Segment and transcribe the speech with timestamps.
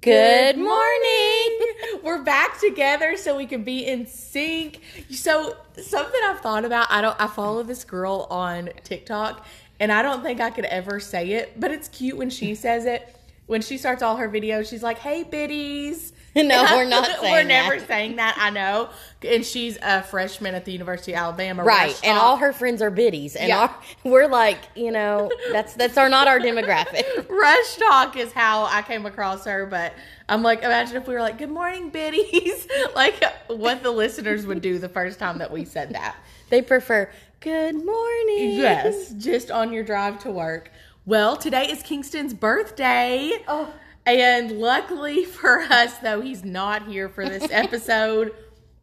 [0.00, 1.58] Good morning.
[2.04, 4.80] We're back together so we can be in sync.
[5.10, 9.44] So something I've thought about, I don't I follow this girl on TikTok
[9.80, 12.84] and I don't think I could ever say it, but it's cute when she says
[12.86, 13.12] it.
[13.46, 17.42] When she starts all her videos, she's like, "Hey biddies." No, we're not saying We're
[17.42, 17.88] never that.
[17.88, 18.90] saying that, I know.
[19.28, 21.64] And she's a freshman at the University of Alabama.
[21.64, 23.58] Right, and all her friends are biddies, and Yeah.
[23.62, 23.74] our,
[24.04, 27.02] we're like, you know, that's that's our not our demographic.
[27.26, 29.94] RushTok is how I came across her, but
[30.28, 34.60] I'm like, imagine if we were like, "Good morning, biddies," like what the listeners would
[34.62, 36.14] do the first time that we said that.
[36.50, 37.10] They prefer
[37.40, 38.52] good morning.
[38.52, 40.70] Yes, just on your drive to work.
[41.06, 43.32] Well, today is Kingston's birthday.
[43.48, 43.72] Oh.
[44.16, 48.34] And luckily for us, though, he's not here for this episode.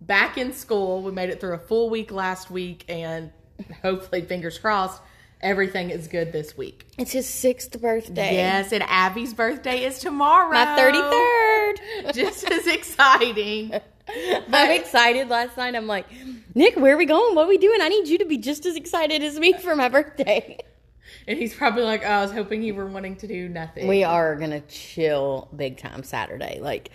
[0.02, 3.32] Back in school, we made it through a full week last week, and
[3.82, 5.02] hopefully, fingers crossed,
[5.42, 6.86] everything is good this week.
[7.00, 8.36] It's his sixth birthday.
[8.36, 10.52] Yes, and Abby's birthday is tomorrow.
[10.54, 12.14] my thirty third.
[12.14, 13.74] Just as exciting.
[14.54, 15.30] I'm excited.
[15.30, 16.06] Last night, I'm like,
[16.54, 17.34] Nick, where are we going?
[17.34, 17.80] What are we doing?
[17.82, 20.60] I need you to be just as excited as me for my birthday.
[21.28, 23.88] And he's probably like, oh, I was hoping you were wanting to do nothing.
[23.88, 26.60] We are gonna chill big time Saturday.
[26.62, 26.92] Like,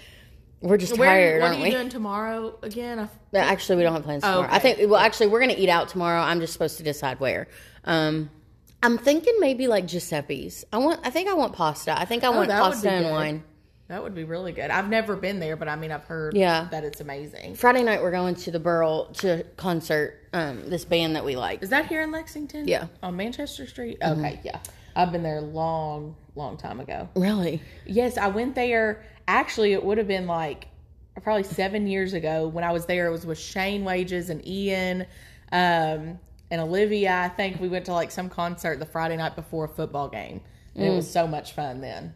[0.61, 1.71] we're just Where, tired, what aren't are you we?
[1.71, 2.99] doing tomorrow again?
[3.01, 4.43] I, No, Actually, we don't have plans tomorrow.
[4.51, 4.75] I Okay.
[4.75, 4.91] think.
[4.91, 6.21] Well, actually, we're gonna eat out tomorrow.
[6.21, 7.49] I'm just supposed to decide where.
[7.85, 8.31] Um,
[8.83, 10.65] I'm thinking maybe like Giuseppe's.
[10.73, 11.01] I want.
[11.05, 11.99] I think I want pasta.
[11.99, 13.11] I think I want Oh, that would pasta and good.
[13.13, 13.43] wine.
[13.91, 14.71] That would be really good.
[14.71, 16.69] I've never been there, but I mean, I've heard Yeah.
[16.71, 17.57] that it's amazing.
[17.57, 20.17] Friday night we're going to the Burl to concert.
[20.33, 21.61] Um, this band that we like.
[21.61, 22.69] Is that here in Lexington?
[22.69, 22.87] Yeah.
[23.03, 23.99] On Manchester Street?
[24.01, 24.61] Okay, yeah.
[24.95, 27.09] I've been there long, long time ago.
[27.17, 27.61] Really?
[27.85, 29.03] Yes, I went there.
[29.27, 30.69] Actually, it would have been like
[31.25, 33.09] probably seven years ago when I was there.
[33.09, 35.03] It was with Shane Wages and Ian
[35.51, 36.21] um,
[36.53, 37.23] and Olivia.
[37.25, 40.43] I think we went to like some concert the Friday night before a football game.
[40.77, 42.15] And it was so much fun then.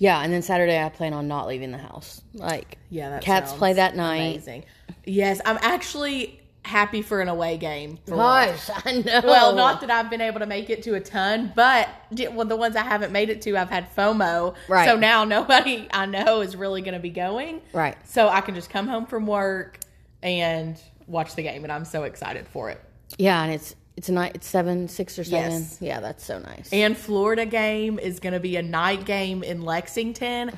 [0.00, 0.20] Yeah.
[0.20, 2.22] And then Saturday I plan on not leaving the house.
[2.34, 4.16] Like, Yeah, that cats play that night.
[4.16, 4.64] Amazing.
[5.04, 7.98] Yes, I'm actually happy for an away game.
[8.06, 9.20] Gosh, I know.
[9.24, 11.88] Well, not that I've been able to make it to a ton, but
[12.32, 14.54] well, the ones I haven't made it to, I've had FOMO.
[14.68, 14.86] Right.
[14.86, 17.62] So now nobody I know is really going to be going.
[17.72, 17.96] Right.
[18.06, 19.78] So I can just come home from work
[20.22, 22.80] and watch the game, and I'm so excited for it.
[23.18, 24.32] Yeah, and it's it's a night.
[24.34, 25.60] It's seven, six or seven.
[25.60, 25.76] Yes.
[25.78, 26.70] Yeah, that's so nice.
[26.72, 30.52] And Florida game is going to be a night game in Lexington.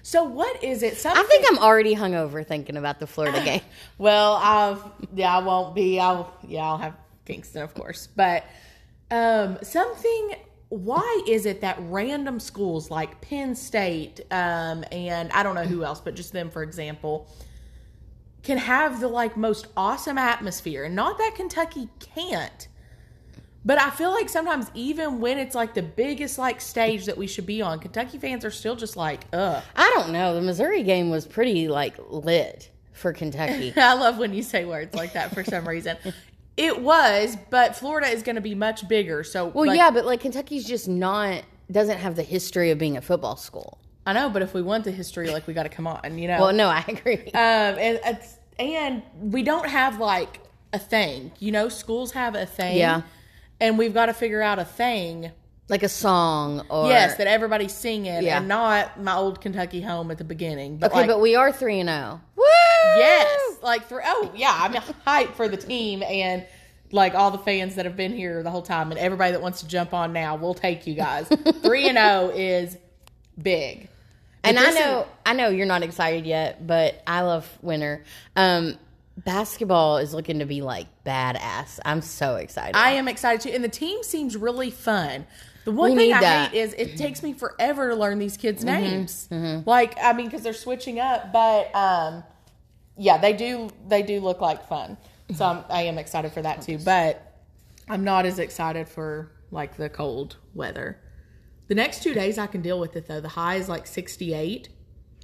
[0.00, 0.96] So what is it?
[0.96, 1.22] Something.
[1.22, 3.60] I think I'm already hungover thinking about the Florida game.
[3.98, 4.82] Well, I've
[5.14, 6.00] yeah, I won't be.
[6.00, 6.96] I'll yeah, I'll have
[7.26, 8.08] Kingston, of course.
[8.16, 8.44] But
[9.10, 10.36] um something
[10.70, 15.84] why is it that random schools like Penn State, um, and I don't know who
[15.84, 17.28] else, but just them for example,
[18.42, 22.68] can have the like most awesome atmosphere and not that Kentucky can't.
[23.66, 27.26] But I feel like sometimes even when it's like the biggest like stage that we
[27.26, 29.60] should be on, Kentucky fans are still just like, ugh.
[29.74, 30.36] I don't know.
[30.36, 33.74] The Missouri game was pretty like lit for Kentucky.
[33.76, 35.96] I love when you say words like that for some reason.
[36.56, 39.24] It was, but Florida is going to be much bigger.
[39.24, 42.96] So, Well, like, yeah, but like Kentucky's just not doesn't have the history of being
[42.96, 43.78] a football school.
[44.06, 44.30] I know.
[44.30, 46.40] But if we want the history, like we got to come on, you know.
[46.40, 47.26] Well, no, I agree.
[47.34, 50.40] um, and it's, and we don't have like
[50.72, 51.32] a thing.
[51.40, 52.78] You know, schools have a thing.
[52.78, 53.02] Yeah.
[53.60, 55.30] And we've got to figure out a thing.
[55.68, 58.38] like a song or yes, that everybody's singing, Yeah.
[58.38, 60.76] and not my old Kentucky home at the beginning.
[60.76, 62.20] But Okay, like, but we are three and zero.
[62.36, 62.44] Woo!
[62.98, 66.46] Yes, like for oh yeah, I'm hyped for the team and
[66.92, 69.60] like all the fans that have been here the whole time and everybody that wants
[69.62, 71.26] to jump on now, we'll take you guys.
[71.62, 72.76] Three and zero is
[73.42, 73.88] big,
[74.44, 77.50] And But I this is- know, I know you're not excited yet, but I love
[77.60, 78.04] winter.
[78.36, 78.78] Um,
[79.16, 81.78] basketball is looking to be like badass.
[81.84, 82.76] I'm so excited.
[82.76, 85.26] I am excited too, and the team seems really fun.
[85.64, 86.50] The one We thing I that.
[86.52, 89.28] hate is it takes me forever to learn these kids' Mm-hmm, names.
[89.66, 92.22] Like I mean, because they're switching up, but um,
[92.96, 94.96] yeah, they do they do look like fun.
[95.34, 97.40] So I'm, I am excited for that too, but
[97.88, 101.00] I'm not as excited for like the cold weather.
[101.66, 103.20] The next two days I can deal with it though.
[103.20, 104.68] The high is like 68,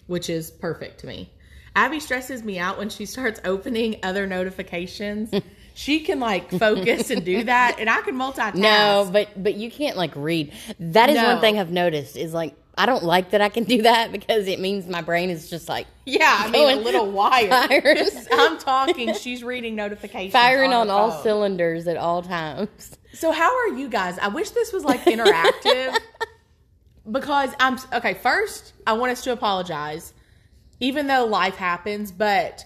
[0.08, 1.30] which is perfect to me.
[1.74, 5.30] Abby stresses me out when she starts opening other notifications.
[5.74, 8.54] she can like focus and do that, and I can multitask.
[8.54, 10.52] no, but but you can't like read.
[10.78, 11.26] That is No.
[11.32, 14.48] one thing I've noticed is like I don't like that I can do that because
[14.48, 17.98] it means my brain is just like yeah, I mean a little wired.
[18.32, 19.14] I'm talking.
[19.14, 20.32] She's reading notifications.
[20.32, 21.22] firing on her all phone.
[21.22, 22.98] cylinders at all times.
[23.14, 24.19] So how are you guys?
[24.19, 25.98] I wish this was like interactive
[27.10, 28.14] because I'm okay.
[28.14, 30.12] First, I want us to apologize,
[30.82, 32.64] even though life happens, but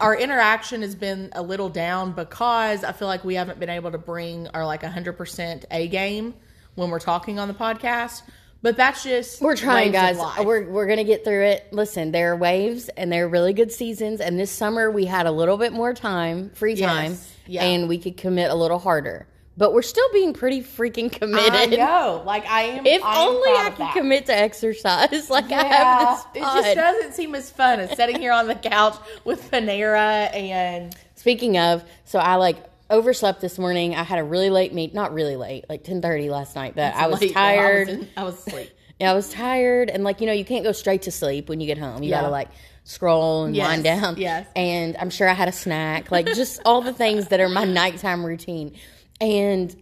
[0.00, 3.92] our interaction has been a little down because I feel like we haven't been able
[3.92, 6.34] to bring our like 100% A game
[6.74, 8.22] when we're talking on the podcast.
[8.60, 10.18] But that's just We're trying, guys.
[10.38, 11.66] We're we're gonna get through it.
[11.72, 14.20] Listen, there are waves and there are really good seasons.
[14.20, 16.88] And this summer we had a little bit more time, free Yes.
[16.92, 17.16] time,
[17.46, 17.64] Yeah.
[17.64, 19.26] and we could commit a little harder.
[19.56, 21.52] But we're still being pretty freaking committed.
[21.52, 22.22] I know.
[22.24, 22.86] Like I am.
[22.86, 26.74] If I am only I could commit to exercise like I Yeah, have it just
[26.74, 31.84] doesn't seem as fun as sitting here on the couch with Panera and Speaking of,
[32.04, 32.56] so I like
[32.90, 33.94] overslept this morning.
[33.94, 36.74] I had a really late meet, not really late, like ten thirty last night.
[36.74, 37.88] But I was late, tired.
[37.88, 38.70] I was, in- I was asleep.
[39.00, 41.60] Yeah, I was tired, and like you know, you can't go straight to sleep when
[41.60, 42.02] you get home.
[42.04, 42.20] You Yeah.
[42.20, 42.48] gotta like
[42.84, 44.16] scroll and Yes, wind down.
[44.16, 44.46] yes.
[44.54, 47.64] and I'm sure I had a snack, like just all the things that are my
[47.64, 48.74] nighttime routine.
[49.22, 49.74] And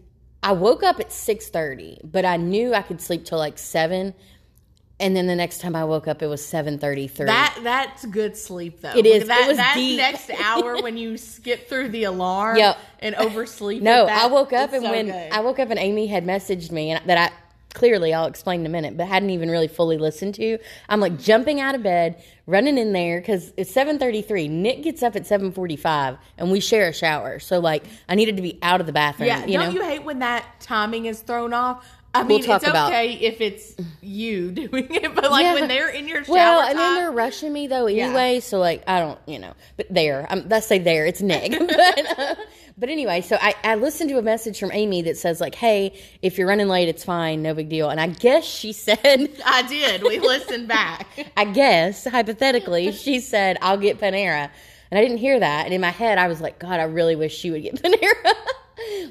[0.43, 4.15] I woke up at six thirty, but I knew I could sleep till like seven.
[5.01, 7.25] And then the next time I woke up, it was seven thirty three.
[7.27, 8.93] That that's good sleep though.
[8.95, 9.27] It is.
[9.29, 9.97] That It was that deep.
[9.97, 12.79] next hour when you skip through the alarm Yep.
[13.01, 13.83] and oversleep.
[13.83, 15.33] No, that I woke up and so when good.
[15.33, 17.35] I woke up and Amy had messaged me and that I
[17.75, 20.58] clearly I'll explain in a minute, but hadn't even really fully listened to.
[20.88, 24.49] I'm like jumping out of bed, running in there because it's 7:33.
[24.49, 28.43] Nick gets up at 7:45, and we share a shower, so like I needed to
[28.43, 29.28] be out of the bathroom.
[29.28, 29.81] yeah, you don't know.
[29.81, 31.87] you hate when that timing is thrown off?
[32.12, 35.55] I mean, talk it's okay if it's you doing it, but like Yeah.
[35.55, 38.82] when they're in your shower well, and then they're rushing me though anyway, so like
[38.88, 39.52] I don't, you know.
[39.76, 41.52] But there, I'm, let's say there, it's Nick.
[41.58, 42.34] but, uh,
[42.81, 46.00] but anyway, so I, I listened to a message from Amy that says like, "Hey,
[46.23, 49.31] if you're running late, it's fine, no big deal." And I guess she said.
[49.44, 50.03] I did.
[50.03, 51.06] We listened back.
[51.37, 54.50] I guess, hypothetically, she said, I'll get Panera.
[54.91, 55.67] And I didn't hear that.
[55.67, 58.35] And in my head, I was like, God, I really wish she would get Panera.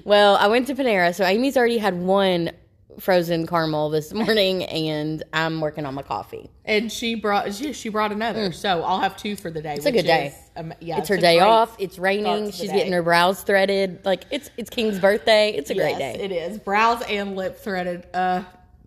[0.04, 1.13] well, I went to Panera.
[1.13, 2.51] So Amy's already had one
[3.00, 6.50] frozen caramel this morning, and I'm working on my coffee.
[6.66, 9.75] And she brought she, she brought another, so I'll have two for the day.
[9.75, 9.90] It's Mm.
[9.90, 10.36] a good day.
[10.56, 11.75] Um, yeah, It's her day off.
[11.80, 12.51] It's raining.
[12.51, 14.06] She's getting her brows threaded.
[14.06, 15.51] Like, it's it's King's birthday.
[15.54, 16.16] It's a great day.
[16.19, 18.06] It is brows and lip threaded.
[18.13, 18.44] Uh,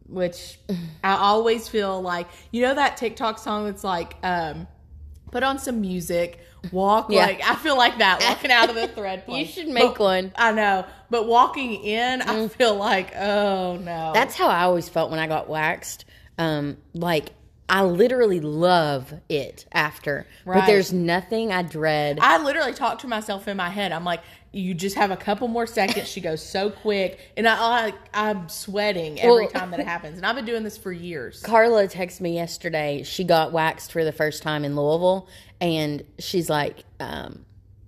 [0.08, 0.58] which
[1.02, 4.66] I always feel like you know that TikTok song that's like, um,
[5.32, 6.38] put on some music,
[6.70, 7.26] walk Yeah.
[7.26, 9.26] like I feel like that walking out of the thread.
[9.26, 9.48] place.
[9.48, 10.24] You should make But- one.
[10.28, 10.32] Mm.
[10.36, 14.12] I know, but walking in, I feel like oh no.
[14.14, 16.04] That's how I always felt when I got waxed.
[16.38, 17.30] Um, like,
[17.72, 20.26] I literally love it after.
[20.44, 22.18] But there's nothing I dread.
[22.20, 23.92] I literally talk to myself in my head.
[23.92, 24.20] I'm like,
[24.52, 26.06] you just have a couple more seconds.
[26.06, 27.54] She goes so quick, and I,
[27.88, 30.18] I I'm sweating every Well- time that it happens.
[30.18, 31.40] And I've been doing this for years.
[31.40, 33.02] Carla texted me yesterday.
[33.04, 35.26] She got waxed for the first time in Louisville,
[35.58, 37.46] and she's like, um,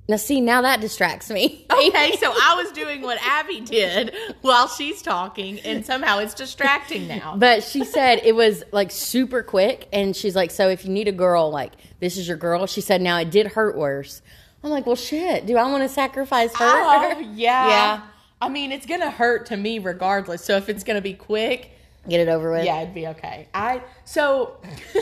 [0.08, 4.68] "Now, see, now that distracts me." Okay, so I was doing what Abby did while
[4.68, 7.34] she's talking, and somehow it's distracting now.
[7.38, 11.08] but she said it was like super quick, and she's like, "So if you need
[11.08, 14.22] a girl, like this is your girl." She said, "Now it did hurt worse."
[14.62, 15.46] I'm like, "Well, shit.
[15.46, 17.68] Do I want to sacrifice her?" Oh, yeah.
[17.68, 18.00] Yeah.
[18.40, 20.44] I mean, it's gonna hurt to me regardless.
[20.44, 21.70] So if it's gonna be quick,
[22.08, 22.64] Get it over with.
[22.66, 23.48] yeah, it'd be okay.
[23.54, 24.58] I so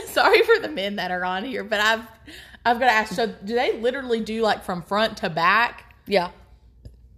[0.07, 2.07] sorry for the men that are on here, but I've
[2.65, 3.15] I've got to ask.
[3.15, 5.95] So do they literally do like from front to back?
[6.07, 6.31] Yeah.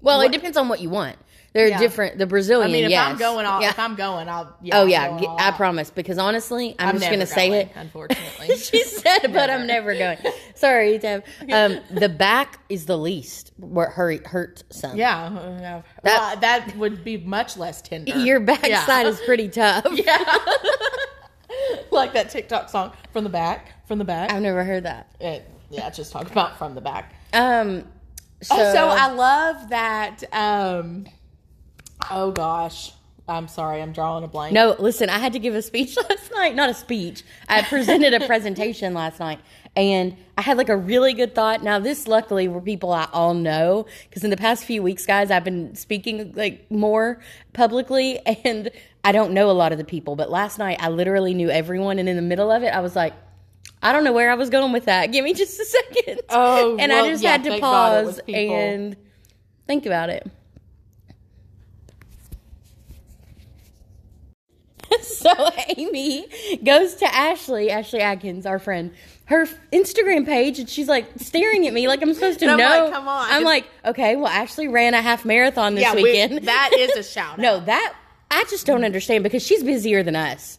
[0.00, 1.16] Well, What- it depends on what you want.
[1.52, 1.78] They're Yeah.
[1.78, 2.18] different.
[2.18, 3.08] The Brazilian, I mean, if yes.
[3.12, 3.70] I'm going, I'll, Yeah.
[3.70, 4.56] if I'm going, I'll.
[4.60, 5.88] Yeah, oh yeah, g- I promise.
[5.88, 7.72] Because honestly, I'm, I'm just gonna say going, it.
[7.76, 10.18] Unfortunately, she said, but I'm never going.
[10.56, 11.22] Sorry, Deb.
[11.52, 14.96] Um, the back is the least where hurt, hurt some.
[14.96, 15.82] yeah, uh, yeah.
[16.02, 18.18] That- well, that would be much less tender.
[18.18, 19.86] Your backside is pretty tough.
[19.92, 20.24] Yeah.
[21.90, 24.32] like that TikTok song from the back, from the back.
[24.32, 25.14] I've never heard that.
[25.20, 27.14] It, yeah, just talk about from the back.
[27.32, 27.84] Um,
[28.42, 30.22] so, Also, I love that.
[30.32, 31.06] Um,
[32.10, 32.92] oh gosh,
[33.28, 34.52] I'm sorry, I'm drawing a blank.
[34.52, 36.54] no, listen, I had to give a speech last night.
[36.54, 37.22] Not a speech.
[37.48, 39.40] I presented a presentation last night,
[39.76, 41.62] and I had like a really good thought.
[41.62, 45.30] Now, this luckily were people I all know because in the past few weeks, guys,
[45.30, 47.20] I've been speaking like more
[47.52, 48.70] publicly, and
[49.02, 50.16] I don't know a lot of the people.
[50.16, 52.96] But last night, I literally knew everyone, and in the middle of it, I was
[52.96, 53.14] like.
[53.82, 55.12] I don't know where I was going with that.
[55.12, 55.64] Give me just a
[55.94, 56.22] second.
[56.30, 58.96] Oh, and well, I just yeah, had to thank God it was pause and
[59.66, 60.26] think about it.
[65.02, 66.26] so Amy
[66.64, 68.92] goes to Ashley, Ashley Atkins, our friend,
[69.26, 72.56] her Instagram page, and she's like staring at me like I'm supposed to know.
[72.56, 73.26] like, come on.
[73.30, 76.46] I'm like, okay, well, Ashley ran a half marathon this yeah, we- weekend.
[76.46, 77.38] that is a shout.
[77.38, 77.94] no, that
[78.30, 80.58] I just don't understand because she's busier than us.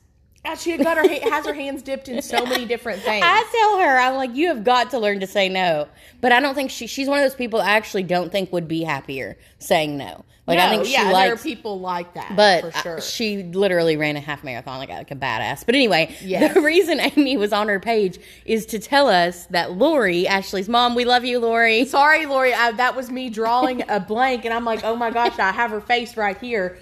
[0.57, 3.23] She had got her has her hands dipped in so many different things.
[3.25, 5.87] I tell her, I'm like, you have got to learn to say no.
[6.21, 8.67] But I don't think she, she's one of those people I actually don't think would
[8.67, 10.23] be happier saying no.
[10.47, 13.01] Like, I think she yeah, there are people like that, but for I- sure.
[13.01, 15.65] she literally ran a half marathon like, like a badass.
[15.65, 16.53] But anyway, Yes.
[16.53, 20.93] the reason Amy was on her page is to tell us that Lori, Ashley's mom,
[20.93, 21.85] we love you, Lori.
[21.85, 25.39] Sorry, Lori, I, that was me drawing a blank, and I'm like, oh my gosh,
[25.39, 26.77] I have her face right here.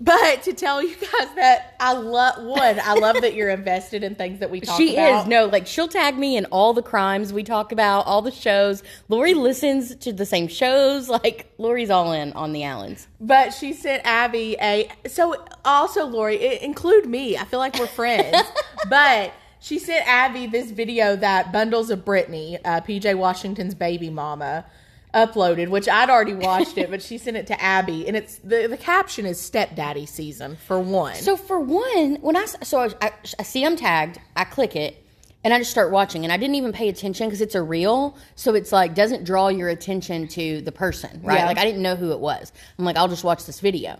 [0.00, 4.16] But to tell you guys that I love one, I love that you're invested in
[4.16, 5.08] things that we talk She about.
[5.08, 8.20] She is no like she'll tag me in all the crimes we talk about, all
[8.20, 8.82] the shows.
[9.08, 11.08] Lori listens to the same shows.
[11.14, 13.06] Like Lori's all in on the Allens.
[13.20, 17.36] But she sent Abby a so also Lori, it, include me.
[17.36, 18.36] I feel like we're friends.
[18.90, 24.66] but she sent Abby this video that Bundles of Brittany, uh, PJ Washington's baby mama,
[25.14, 28.66] uploaded, which I'd already watched it, but she sent it to Abby, and it's the
[28.66, 31.14] the caption is stepdaddy season for one.
[31.14, 35.00] So for one, when I so I, I, I see I'm tagged, I click it.
[35.42, 38.16] And I just start watching, and I didn't even pay attention because it's a reel,
[38.34, 41.40] so it's like doesn't draw your attention to the person, right?
[41.40, 41.44] Yeah.
[41.44, 42.50] Like I didn't know who it was.
[42.78, 43.98] I'm like, I'll just watch this video.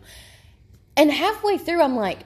[0.96, 2.20] And halfway through, I'm like,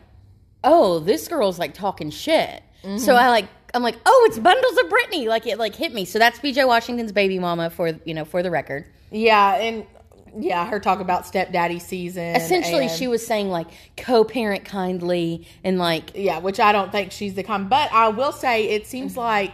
[0.62, 2.62] oh, this girl's like talking shit.
[2.84, 2.98] Mm-hmm.
[2.98, 5.26] So I like, I'm like, oh, it's bundles of Britney.
[5.26, 6.04] Like it like hit me.
[6.04, 8.86] So that's PJ Washington's baby mama for you know for the record.
[9.10, 9.86] yeah, and
[10.38, 12.36] yeah, her talk about stepdaddy season.
[12.36, 17.12] Essentially, and- she was saying like co-parent kindly and like Yeah, which I don't think
[17.12, 17.68] she's the kind.
[17.68, 19.52] But I will say it seems like,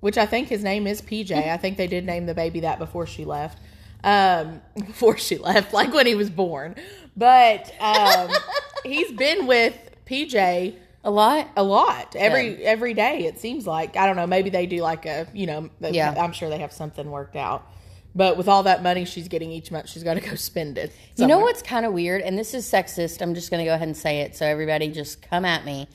[0.00, 1.32] which I think his name is PJ.
[1.32, 3.58] I think they did name the baby that before she left.
[4.04, 6.74] Um, before she left, like when he was born.
[7.16, 8.30] But um,
[8.84, 10.74] he's been with PJ
[11.06, 11.48] a lot.
[11.56, 13.24] a lot every every day.
[13.24, 14.26] It seems like I don't know.
[14.26, 15.70] Maybe they do like a you know.
[15.80, 16.14] Yeah.
[16.18, 17.66] I'm sure they have something worked out.
[18.14, 20.92] But with all that money she's getting each month, she's got to go spend it.
[21.16, 23.22] You know what's kind of weird, and this is sexist.
[23.22, 25.88] I'm just going to go ahead and say it, so everybody just come at me.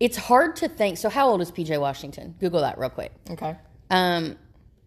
[0.00, 0.98] It's hard to think.
[0.98, 2.36] So, how old is PJ Washington?
[2.40, 3.12] Google that real quick.
[3.30, 3.56] Okay.
[3.90, 4.36] Um,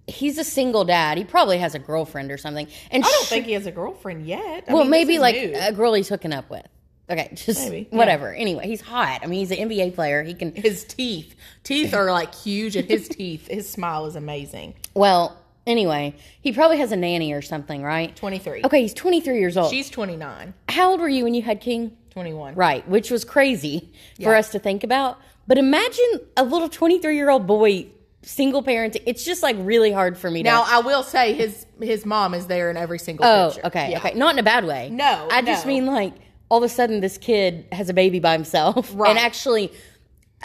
[0.08, 1.18] he's a single dad.
[1.18, 2.68] He probably has a girlfriend or something.
[2.92, 4.66] And I don't sh- think he has a girlfriend yet.
[4.68, 5.54] I well, mean, maybe like new.
[5.60, 6.66] a girl he's hooking up with.
[7.10, 7.98] Okay, just Maybe, yeah.
[7.98, 8.34] whatever.
[8.34, 9.20] Anyway, he's hot.
[9.22, 10.24] I mean, he's an NBA player.
[10.24, 10.56] He can.
[10.56, 16.16] his teeth teeth are like huge and his teeth his smile is amazing Well, anyway,
[16.42, 18.16] he probably has a nanny or something, right?
[18.16, 19.70] 23 Okay, he's 23 years old.
[19.72, 21.96] she's 29 How old were you when you had King?
[22.12, 23.92] 21 Right, which was crazy
[24.24, 25.20] for us to think about.
[25.48, 27.88] But imagine a little 23 year old boy,
[28.24, 28.98] single parent.
[29.06, 30.72] It's just like really hard for me now to.
[30.72, 33.98] i will say his his mom is there in every single Oh, picture okay, Yeah.
[34.00, 34.14] okay.
[34.16, 34.90] Not in a bad way.
[34.90, 35.74] No, I just no.
[35.74, 36.14] mean like
[36.50, 38.94] all of a sudden this kid has a baby by himself.
[38.96, 39.10] Right.
[39.10, 39.72] And actually,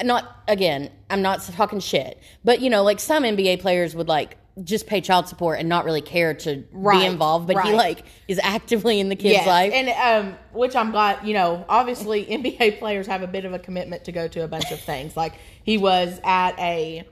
[0.02, 4.36] not again, I'm not talking shit, but you know, like some NBA players would like
[4.64, 8.04] just pay child support and not really care to Right, be involved, but he like
[8.28, 9.72] is actively in the kid's Yes, life.
[9.72, 11.26] and um, which I'm glad.
[11.26, 14.48] You know, obviously NBA players have a bit of a commitment to go to a
[14.48, 15.16] bunch of things.
[15.16, 17.04] Like he was at a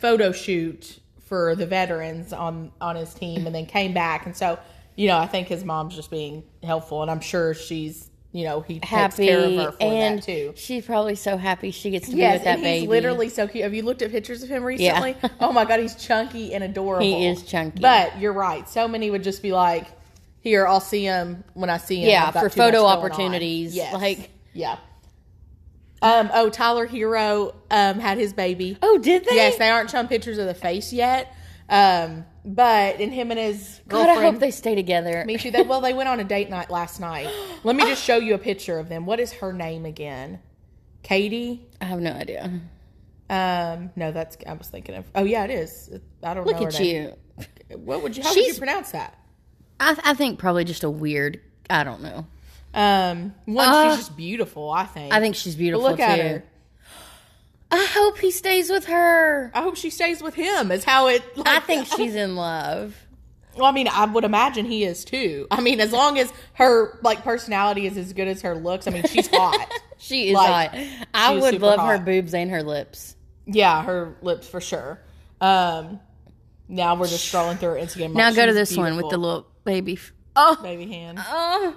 [0.00, 4.26] photo shoot for the veterans on on his team, and then came back.
[4.26, 4.58] And so,
[4.96, 8.60] you know, I think his mom's just being helpful, and I'm sure she's, you know,
[8.60, 10.52] he takes happy care of her for and that too.
[10.56, 12.86] she's probably so happy she gets to be Yes, with that he's baby.
[12.86, 13.64] literally so cute.
[13.64, 15.16] Have you looked at pictures of him recently?
[15.40, 17.04] oh my god, he's chunky and adorable.
[17.04, 17.80] He is chunky.
[17.80, 18.68] But you're right.
[18.68, 19.86] So many would just be like,
[20.42, 23.94] "Here, I'll see him when I see him." Yeah, for photo opportunities, Yes.
[23.94, 24.76] like- yeah.
[26.02, 26.30] Um.
[26.34, 28.76] Oh, Tyler Herro um had his baby.
[28.82, 29.34] oh, did they?
[29.36, 31.32] Yes, they aren't showing pictures of the face yet.
[31.68, 32.24] Um.
[32.44, 35.24] But in him and his God, I hope they stay together.
[35.26, 35.50] Me too.
[35.50, 37.28] They, well, they went on a date night last night.
[37.64, 39.04] Let me just show you a picture of them.
[39.04, 40.38] What is her name again?
[41.02, 41.66] Katie.
[41.80, 42.60] I have no idea.
[43.28, 45.04] Um, no, that's I was thinking of.
[45.16, 45.90] Oh yeah, it is.
[46.22, 46.66] I don't Look know.
[46.68, 47.12] at her name.
[47.68, 47.76] you.
[47.78, 48.22] What would you?
[48.22, 49.18] How would you pronounce that?
[49.80, 51.40] I, I think probably just a weird.
[51.68, 52.26] I don't know.
[52.74, 54.70] Um, one, Uh, she's just beautiful.
[54.70, 55.12] I think.
[55.12, 56.02] I think she's But beautiful look too.
[56.04, 56.44] at her.
[57.70, 59.50] I hope he stays with her.
[59.54, 60.70] I hope she stays with him.
[60.70, 61.22] Is how it.
[61.36, 62.94] Like, I think she's in love.
[63.56, 65.46] Well, I mean, I would imagine he is too.
[65.50, 68.86] I mean, as long as her like personality is as good as her looks.
[68.86, 69.72] I mean, she's hot.
[69.98, 70.86] She is Like, hot.
[71.14, 73.16] I would love her boobs and her lips.
[73.46, 75.00] yeah, her lips for sure.
[75.40, 76.00] Um,
[76.68, 78.12] now we're just scrolling through her Instagram.
[78.12, 79.94] Now Like, go to she's this one with the little baby.
[79.94, 81.18] f- Oh, baby hand.
[81.26, 81.74] oh,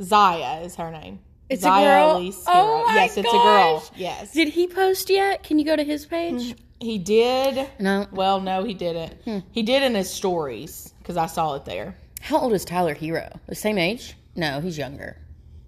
[0.00, 1.20] Zya is her name.
[1.50, 2.32] It's a girl?
[2.46, 3.84] Oh my yes, it's a girl.
[3.96, 5.42] Yes, did he post yet?
[5.42, 6.54] Can you go to his page?
[6.54, 7.68] Mm, he did.
[7.78, 8.06] No.
[8.12, 9.14] Well, no, he didn't.
[9.24, 9.38] Hmm.
[9.52, 11.96] He did in his stories because I saw it there.
[12.20, 13.38] How old is Tyler Herro?
[13.46, 14.14] The same age?
[14.36, 15.16] No, he's younger.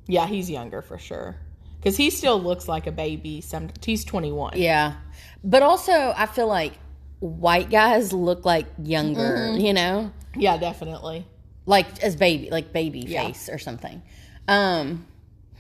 [0.07, 1.37] Yeah, he's younger for sure.
[1.79, 3.41] Because he still looks like a baby.
[3.41, 4.53] Some he's twenty one.
[4.57, 4.95] Yeah.
[5.43, 6.75] But also, I feel like
[7.21, 9.61] white guys look like younger, mm-hmm.
[9.61, 10.13] you know?
[10.37, 11.27] yeah, definitely.
[11.67, 13.27] Like as baby, like baby Yeah.
[13.27, 14.03] face or something.
[14.49, 15.07] Um,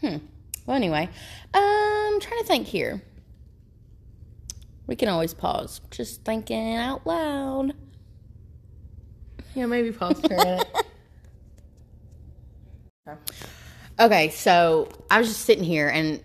[0.00, 0.16] hmm.
[0.66, 1.08] Well, anyway,
[1.54, 3.02] um, trying to think here.
[4.86, 5.80] We can always pause.
[5.90, 7.74] Just thinking out loud.
[9.54, 10.68] Yeah, maybe pause for a minute.
[13.98, 16.22] Okay, so I was just sitting here and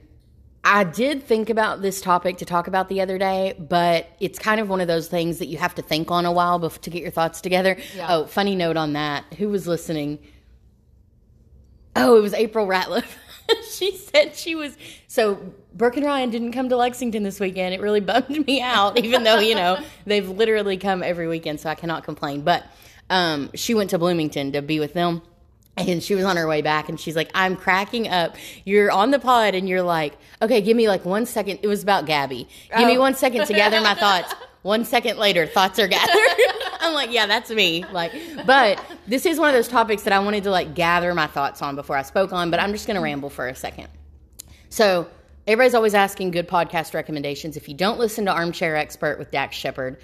[0.63, 4.61] I did think about this topic to talk about the other day, but it's kind
[4.61, 6.89] of one of those things that you have to think on a while before, to
[6.89, 7.77] get your thoughts together.
[7.95, 8.07] Yeah.
[8.09, 9.25] Oh, funny note on that.
[9.37, 10.19] Who was listening?
[11.97, 13.05] Oh, it was April Ratliff.
[13.71, 15.35] she said she was so
[15.73, 17.73] Brooke and Ryan didn't come to Lexington this weekend.
[17.73, 21.69] It really bummed me out, even though you know they've literally come every weekend, so
[21.69, 22.41] I cannot complain.
[22.41, 22.63] But
[23.09, 25.21] um, she went to Bloomington to be with them.
[25.77, 28.37] And she was on her way back and she's like, I'm cracking up.
[28.63, 31.59] You're on the pod and you're like, okay, give me like one second.
[31.63, 32.47] It was about Gabby.
[32.77, 33.01] Give me Oh.
[33.01, 34.33] one second to gather my thoughts.
[34.65, 36.41] One second later, thoughts are gathered.
[36.79, 37.85] I'm like, yeah, that's me.
[37.91, 38.11] Like,
[38.47, 41.61] but this is one of those topics that I wanted to like gather my thoughts
[41.61, 43.89] on before I spoke on, but I'm just going to ramble for a second.
[44.69, 45.07] So,
[45.45, 47.57] everybody's always asking good podcast recommendations.
[47.57, 49.97] If you don't listen to Armchair Expert with Dax Shepard,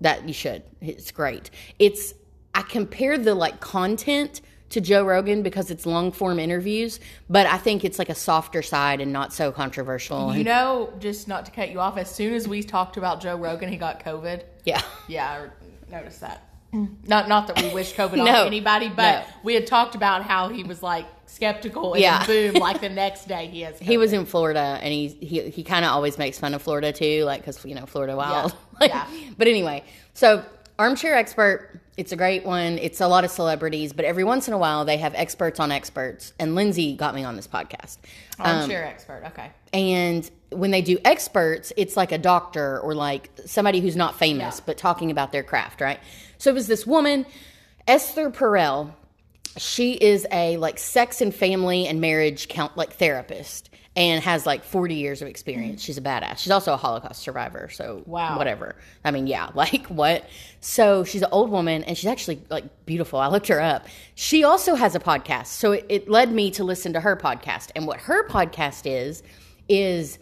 [0.00, 0.62] that you should.
[0.80, 1.50] It's great.
[1.78, 2.14] It's
[2.54, 4.40] I compare the like content
[4.70, 8.62] to Joe Rogan because it's long form interviews, but I think it's like a softer
[8.62, 10.34] side and not so controversial.
[10.34, 13.36] You know, just not to cut you off, as soon as we talked about Joe
[13.36, 14.42] Rogan, he got COVID.
[14.64, 14.80] yeah.
[15.08, 15.48] Yeah,
[15.90, 16.46] I noticed that.
[16.72, 18.42] Not not that we wish COVID No.
[18.42, 19.34] on anybody, but No.
[19.42, 22.24] we had talked about how he was like skeptical and Yeah.
[22.24, 23.74] boom, like the next day he has.
[23.74, 23.82] COVID.
[23.82, 26.92] He was in Florida, and he he, he kind of always makes fun of Florida
[26.92, 28.54] too, like because you know Florida wild.
[28.80, 29.04] Like, Yeah.
[29.36, 29.82] But anyway,
[30.14, 30.44] so
[30.78, 32.78] armchair expert, it's a great one.
[32.78, 35.70] It's a lot of celebrities, but every once in a while they have experts on
[35.70, 36.32] experts.
[36.38, 37.98] And Lindsay got me on this podcast.
[38.38, 39.22] Um, armchair expert.
[39.26, 44.18] Okay, And when they do experts, it's like a doctor or like somebody who's not
[44.18, 44.62] famous, Yeah.
[44.66, 46.00] but talking about their craft, right?
[46.38, 47.26] So it was this woman,
[47.86, 48.94] Esther Perel.
[49.56, 54.62] She is a like sex and family and marriage count like therapist and has like
[54.62, 55.82] 40 years of experience.
[55.82, 56.38] She's a badass.
[56.38, 57.68] She's also a Holocaust survivor.
[57.70, 58.38] So Wow.
[58.38, 58.76] whatever.
[59.04, 60.24] I mean, yeah, like what?
[60.60, 63.18] So she's an old woman and she's actually like beautiful.
[63.18, 63.86] I looked her up.
[64.14, 65.46] She also has a podcast.
[65.46, 67.70] So it, it led me to listen to her podcast.
[67.74, 69.22] And what her podcast is,
[69.68, 70.18] is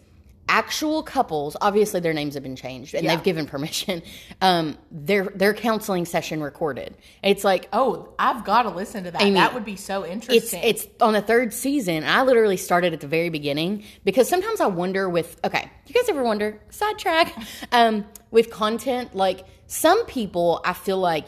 [0.49, 3.15] actual couples obviously their names have been changed and Yeah.
[3.15, 4.01] they've given permission
[4.41, 9.21] um their their counseling session recorded it's like Oh, I've got to listen to that.
[9.21, 10.61] Amy, that would be so it's interesting.
[10.63, 14.65] it's on the third season i literally started at the very beginning because sometimes i
[14.67, 17.33] wonder with okay you guys ever wonder sidetrack
[17.71, 21.25] um with content like some people i feel like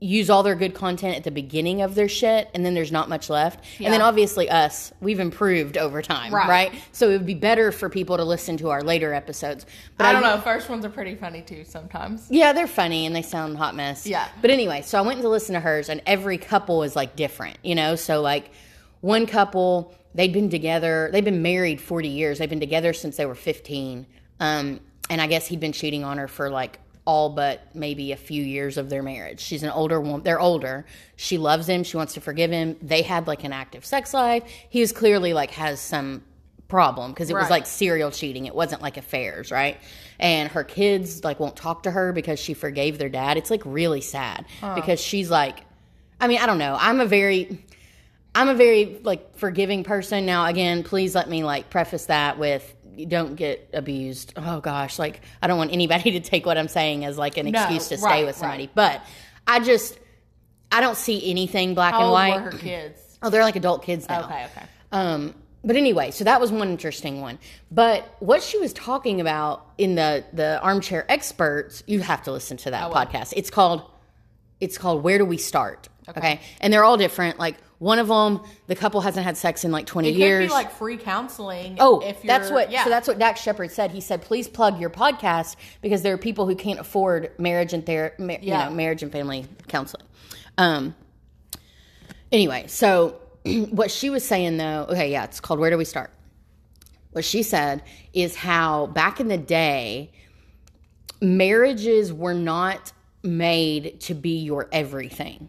[0.00, 3.08] use all their good content at the beginning of their shit and then there's not
[3.10, 6.48] much left and then obviously us we've improved over time right.
[6.48, 6.72] Right.
[6.92, 9.66] so it would be better for people to listen to our later episodes
[9.98, 10.40] but I don't know.
[10.40, 12.26] First ones are pretty funny too sometimes.
[12.30, 14.06] yeah, they're funny and they sound hot mess.
[14.06, 14.26] Yeah.
[14.40, 17.58] But anyway, so I went to listen to hers, and every couple is like different,
[17.62, 17.96] you know?
[17.96, 18.50] So, like,
[19.02, 22.38] one couple, they'd been together, they've been married 40 years.
[22.38, 24.06] They've been together since they were 15.
[24.40, 26.78] Um, and I guess he'd been cheating on her for like
[27.10, 29.40] all but maybe a few years of their marriage.
[29.40, 30.22] She's an older woman.
[30.22, 30.86] They're older.
[31.16, 31.82] She loves him.
[31.82, 32.76] She wants to forgive him.
[32.80, 34.44] They had like an active sex life.
[34.68, 36.22] He is clearly like has some
[36.68, 38.46] problem because it was like serial cheating.
[38.46, 39.76] It wasn't like affairs, right?
[40.20, 43.36] And her kids like won't talk to her because she forgave their dad.
[43.36, 44.46] It's like really sad
[44.76, 45.64] because she's like,
[46.20, 46.76] I mean, I don't know.
[46.78, 47.64] I'm a very,
[48.36, 50.26] I'm a very like forgiving person.
[50.26, 52.72] Now, again, please let me like preface that with
[53.06, 54.32] don't get abused.
[54.36, 57.50] Oh gosh, like I don't want anybody to take what I'm saying as like an
[57.50, 58.64] No, excuse to stay with somebody.
[58.64, 58.74] right.
[58.74, 59.02] But
[59.46, 59.98] I just,
[60.72, 62.40] I don't see anything black How and white.
[62.40, 63.00] her kids?
[63.22, 64.24] Oh, they're like adult kids now.
[64.24, 64.66] Okay, okay.
[64.92, 67.38] Um, but anyway, so that was one interesting one.
[67.70, 72.56] But what she was talking about in the the armchair experts, you have to listen
[72.56, 72.96] to that will.
[72.96, 73.34] podcast.
[73.36, 73.82] It's called
[74.58, 75.90] it's called Where Do We Start?
[76.08, 76.40] Okay.
[76.62, 77.38] and they're all different.
[77.38, 80.42] Like one of them, the couple hasn't had sex in like twenty It years.
[80.42, 81.78] could be like free counseling.
[81.80, 82.70] Oh, if you're, that's what.
[82.70, 82.84] Yeah.
[82.84, 83.90] So that's what Dax Shepard said.
[83.90, 87.84] He said, "Please plug your podcast because there are people who can't afford marriage and
[87.84, 90.04] ther- ma- you know, marriage and family counseling."
[90.58, 90.94] Um.
[92.30, 93.18] Anyway, so
[93.70, 96.12] what she was saying though, okay, yeah, it's called "Where Do We Start."
[97.12, 100.12] What she said is how back in the day,
[101.22, 105.48] marriages were not made to be your everything.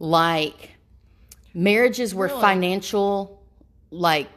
[0.00, 0.70] Like
[1.54, 2.40] marriages were Really?
[2.40, 3.42] financial
[3.90, 4.28] like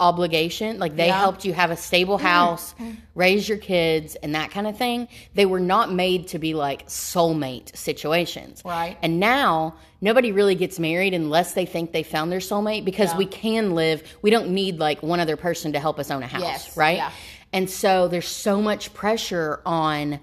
[0.00, 1.20] obligation like they Yeah.
[1.20, 2.26] helped you have a stable mm-hmm.
[2.26, 2.94] house mm-hmm.
[3.14, 6.86] raise your kids and that kind of thing they were not made to be like
[6.88, 8.98] soulmate situations Right.
[9.02, 13.18] and now nobody really gets married unless they think they found their soulmate because Yeah.
[13.18, 16.26] we can live we don't need like one other person to help us own a
[16.26, 17.12] house Yes, right yeah.
[17.52, 20.18] and so there's so much pressure on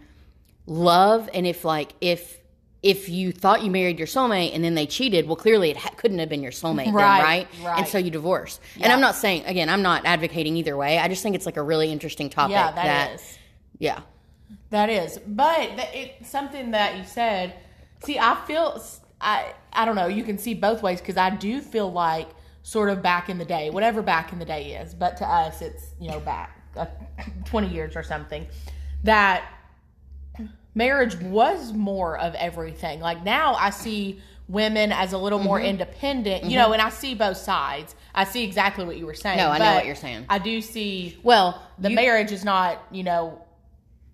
[0.68, 2.41] love and if like if
[2.84, 5.92] if you thought you married your soulmate and then they cheated well clearly it ha-
[5.98, 7.78] couldn't have been your soulmate then Right, right right.
[7.80, 11.08] and so you divorce and i'm not saying again i'm not advocating either way i
[11.08, 13.38] just think it's like a really interesting topic yeah, that is.
[13.80, 14.00] yeah
[14.72, 15.90] That is, but th-
[16.20, 17.54] it's something that you said.
[18.04, 18.82] See, I feel
[19.20, 20.08] I I don't know.
[20.08, 22.30] You can see both ways because I do feel like
[22.64, 25.62] sort of back in the day, whatever back in the day is, but to us
[25.62, 26.86] it's you know back uh,
[27.46, 28.46] twenty years or something.
[29.04, 29.44] That
[30.76, 33.00] marriage was more of everything.
[33.00, 36.44] Like now, I see women as a little more independent.
[36.46, 37.96] You know, and I see both sides.
[38.14, 39.40] I see exactly what you were saying.
[39.40, 39.48] Mm-hmm.
[39.60, 40.26] No, I know what you're saying.
[40.30, 43.42] I do see Well, the you- marriage is not, you know,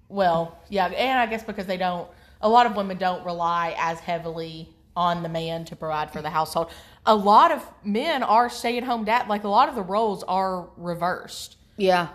[0.10, 2.08] well, yeah, and I guess because they don't,
[2.40, 6.30] a lot of women don't rely as heavily on the man to provide for the
[6.30, 6.72] household.
[7.06, 9.28] A lot of men are stay at home dad.
[9.28, 11.58] Like a lot of the roles are reversed.
[11.78, 12.10] yeah.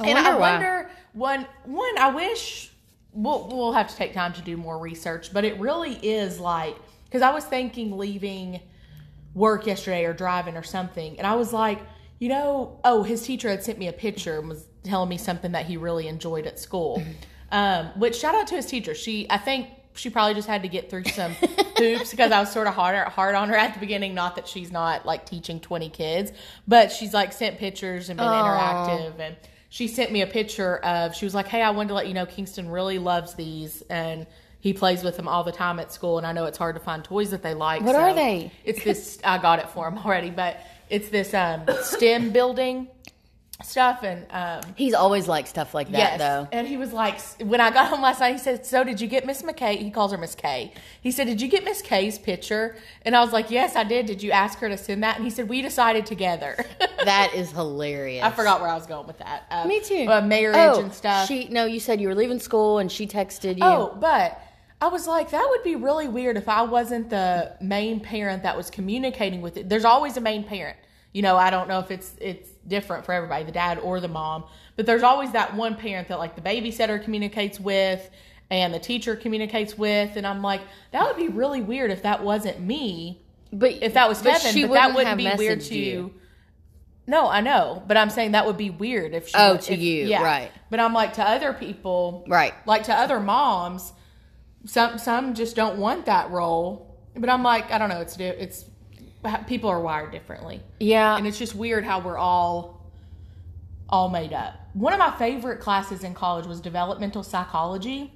[0.00, 0.52] I and I wonder why.
[0.52, 2.71] wonder one one I wish
[3.12, 6.76] we'll we'll have to take time to do more research, but it really is like
[7.04, 8.60] because I was thinking leaving
[9.34, 11.80] work yesterday or driving or something, and I was like,
[12.18, 15.52] you know, oh, his teacher had sent me a picture and was telling me something
[15.52, 17.02] that he really enjoyed at school.
[17.52, 18.94] Um, which shout out to his teacher.
[18.94, 21.32] She I think she probably just had to get through some
[21.76, 24.14] hoops because I was sort of hard hard on her at the beginning.
[24.14, 26.32] Not that she's not like teaching twenty kids,
[26.66, 29.36] but she's like sent pictures and been interactive and
[29.72, 32.12] she sent me a picture of she was like hey i wanted to let you
[32.12, 34.26] know kingston really loves these and
[34.60, 36.80] he plays with them all the time at school and i know it's hard to
[36.80, 38.52] find toys that they like What are they?
[38.66, 42.86] it's this i got it for him already but it's this um stem building
[43.64, 46.18] stuff and um He's always like stuff like that, Yes.
[46.18, 46.48] though.
[46.52, 49.08] And he was like, when I got home last night, he said, So did you
[49.08, 49.78] get Miss McKay?
[49.78, 52.76] He calls her Miss k He said, Did you get Miss k's picture?
[53.04, 54.06] And I was like, Yes, I did.
[54.06, 55.16] Did you ask her to send that?
[55.16, 56.64] And he said, We decided together.
[57.04, 58.22] That is hilarious.
[58.22, 59.44] I forgot where I was going with that.
[59.50, 60.06] Uh, Me too.
[60.08, 61.26] Uh, marriage oh, and stuff.
[61.26, 63.64] She no, you said you were leaving school and she texted you.
[63.64, 64.40] Oh, but
[64.80, 68.56] I was like, that would be really weird if I wasn't the main parent that
[68.56, 69.68] was communicating with it.
[69.68, 70.76] There's always a main parent.
[71.12, 74.08] You know, I don't know if it's it's different for everybody, the dad or the
[74.08, 74.44] mom,
[74.76, 78.08] but there's always that one parent that like the babysitter communicates with
[78.50, 80.60] and the teacher communicates with, and I'm like,
[80.92, 83.22] that would be really weird if that wasn't me.
[83.52, 85.74] but If that was but Kevin, but that wouldn't be weird to.
[85.74, 86.14] you.
[87.06, 89.34] No, I know, but I'm saying that would be weird if she.
[89.36, 90.50] Oh, would- to if- you, right.
[90.70, 92.54] But I'm like to other people, Right.
[92.66, 93.92] Like to other moms,
[94.64, 96.96] some some just don't want that role.
[97.16, 98.00] But I'm like, I don't know.
[98.00, 98.64] It's it's
[99.46, 101.16] people are wired differently, Yeah.
[101.16, 102.80] and it's just weird how we're all
[103.88, 104.54] all made up.
[104.72, 108.12] One of my favorite classes in college was developmental psychology,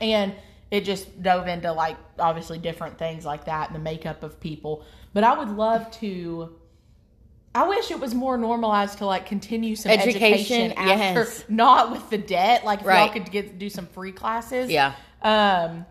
[0.00, 0.34] and
[0.70, 4.84] it just dove into like obviously different things like that and the makeup of people.
[5.12, 6.56] But I would love to.
[7.54, 11.44] I wish it was more normalized to like continue some Education, education, after, yes.
[11.50, 12.64] not with the debt.
[12.64, 14.70] Like if y'all could get do some free classes.
[14.70, 14.94] Yeah.
[15.20, 15.84] Um,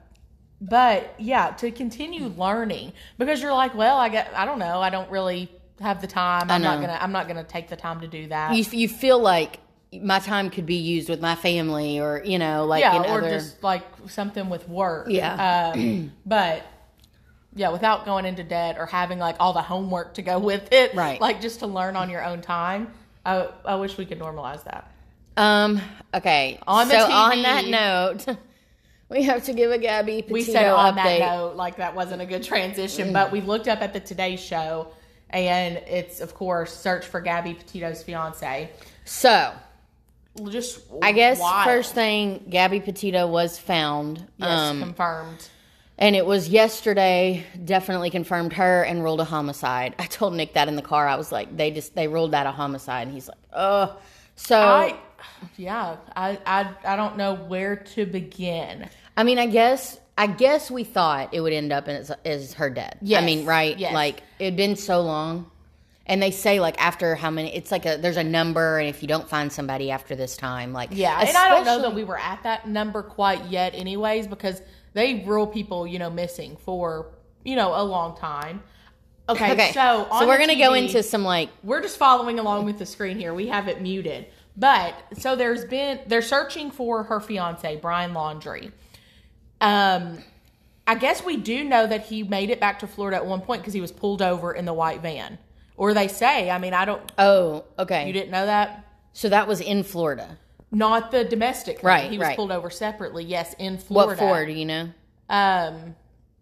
[0.62, 4.92] but yeah, to continue learning because you're like, well, I get, I don't know, I
[4.92, 6.52] don't really have the time.
[6.52, 8.56] I'm not gonna, I'm not gonna take the time to do that.
[8.56, 9.60] you you feel like
[10.02, 13.30] my time could be used with my family or you know like yeah, or other
[13.30, 15.08] just like something with work.
[15.10, 15.72] Yeah.
[15.74, 16.64] Um, but
[17.56, 20.94] yeah, without going into debt or having like all the homework to go with it.
[20.94, 21.20] Right.
[21.20, 22.94] Like just to learn on your own time.
[23.26, 24.92] I, I wish we could normalize that.
[25.38, 25.82] um
[26.14, 28.38] okay On the so on that note
[29.12, 31.20] we have to give a Gabby Petito we said on update.
[31.20, 34.38] that note like that wasn't a good transition but we looked up at the today
[34.38, 34.88] show
[35.30, 38.70] and it's of course search for gabby petito's fiance.
[39.06, 39.54] So
[40.50, 41.66] just I guess wild.
[41.66, 45.50] first thing Gabby Petito was found yes um confirmed.
[45.98, 49.94] and it was yesterday definitely confirmed her and ruled a homicide.
[50.00, 51.06] I told Nick that in the car.
[51.08, 53.98] I was like they just they ruled that a homicide and he's like oh
[54.38, 54.96] so i
[55.58, 60.70] yeah I, I i don't know where to begin I mean, I guess I guess
[60.70, 62.98] we thought it would end up as, as her dead.
[63.02, 63.78] Yes, I mean, right?
[63.78, 63.94] yes.
[63.94, 65.50] Like it'd been so long,
[66.06, 67.56] and they say like after how many?
[67.56, 70.74] It's like a there's a number, and if you don't find somebody after this time,
[70.74, 74.28] like yeah and i don't know that we were at that number quite yet anyways
[74.28, 74.62] because
[74.94, 77.08] they rule people you know missing for
[77.44, 78.62] you know a long time
[79.30, 82.78] okay, Okay, so so we're gonna go into some like we're just following along with
[82.78, 83.34] the screen here.
[83.34, 84.28] We have it muted.
[84.58, 88.72] But so there's been they're searching for her fiance, Brian Laundrie.
[89.62, 90.18] Um
[90.88, 93.62] I guess we do know that he made it back to Florida at one point
[93.62, 95.38] because he was pulled over in the white van.
[95.78, 98.86] Or they say, I mean, I don't oh okay, you didn't know that?
[99.14, 100.38] so that was in Florida.
[100.72, 101.86] Not the domestic thing.
[101.86, 102.36] Right, He was right.
[102.36, 104.22] pulled over separately, yes, in Florida.
[104.24, 104.46] What for?
[104.46, 104.90] Do you know?
[105.30, 105.96] Um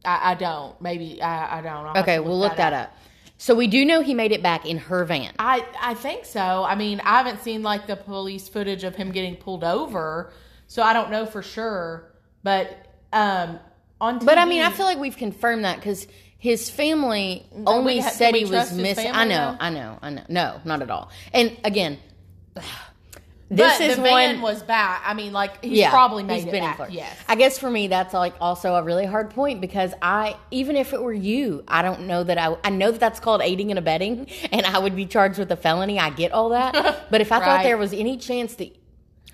[0.06, 0.80] I, I don't.
[0.82, 1.86] Maybe I, I don't.
[1.86, 2.96] I'll Okay, to we'll look that up.
[3.38, 5.34] So we do know he made it back in her van.
[5.40, 6.64] I I think so.
[6.64, 10.32] I mean, I haven't seen like the police footage of him getting pulled over,
[10.68, 12.12] so I don't know for sure.
[12.44, 13.60] But um,
[14.02, 17.96] on TV, But I mean, I feel like we've confirmed that because his family only
[17.96, 19.12] we said he was missing.
[19.12, 19.58] I know, though?
[19.60, 20.24] I know, I know.
[20.30, 21.10] No, not at all.
[21.34, 22.00] And again,
[22.54, 22.64] but
[23.50, 24.42] this is the van one.
[24.42, 25.02] was back.
[25.06, 26.92] I mean, like he's probably made he's it been back.
[26.92, 27.18] Yes.
[27.28, 30.94] I guess for me that's like also a really hard point because I even if
[30.94, 33.80] it were you, I don't know that I I know that that's called aiding and
[33.80, 36.00] abetting, and I would be charged with a felony.
[36.00, 38.74] I get all that, but if I thought there was any chance that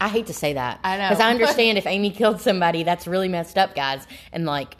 [0.01, 1.09] I hate to say that I know.
[1.09, 4.77] because I understand if Amy killed somebody, that's really messed up, guys, and like.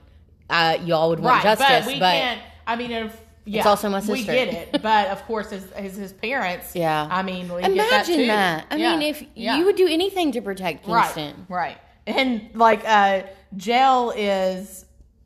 [0.49, 1.85] uh, y'all would want right, justice.
[1.85, 2.41] but we but can't.
[2.67, 4.13] I mean, if yeah, also my sister.
[4.13, 7.07] We get it, but of course, as, as his parents, Yeah.
[7.09, 8.27] I mean, we get that imagine too.
[8.27, 8.65] that.
[8.71, 8.97] I Yeah.
[8.97, 9.57] mean, if Yeah.
[9.57, 11.45] you would do anything to protect Kingston.
[11.47, 11.77] Right, right.
[12.07, 13.23] And like uh
[13.55, 14.84] gel is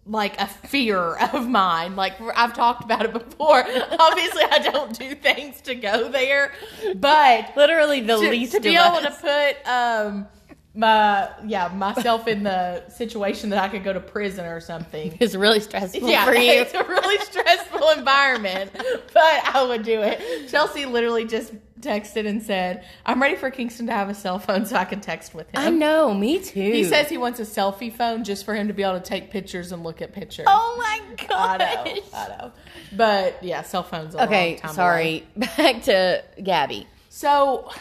[0.09, 1.95] like a fear of mine.
[1.95, 3.59] Like I've talked about it before.
[3.99, 6.51] Obviously I don't do things to go there,
[6.95, 9.21] but Literally the to, least to be able us.
[9.21, 10.27] to put um
[10.75, 15.17] my yeah, myself in the situation that I could go to prison or something.
[15.19, 16.51] is really stressful Yeah, for you.
[16.51, 20.49] it's a really stressful environment, but I would do it.
[20.49, 24.65] Chelsea literally just texted and said, "I'm ready for Kingston to have a cell phone
[24.65, 26.59] so I can text with him." I know, me too.
[26.61, 29.31] He says he wants a selfie phone just for him to be able to take
[29.31, 30.45] pictures and look at pictures.
[30.47, 32.51] "Oh my I god." know, I know.
[32.95, 34.13] But yeah, cell phones.
[34.13, 34.75] A Okay, time away.
[34.75, 35.27] sorry.
[35.35, 36.85] Back to Gabby.
[37.09, 37.71] So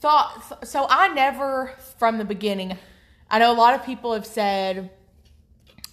[0.00, 0.66] thought.
[0.66, 2.76] So I never, from the beginning,
[3.30, 4.90] I know a lot of people have said,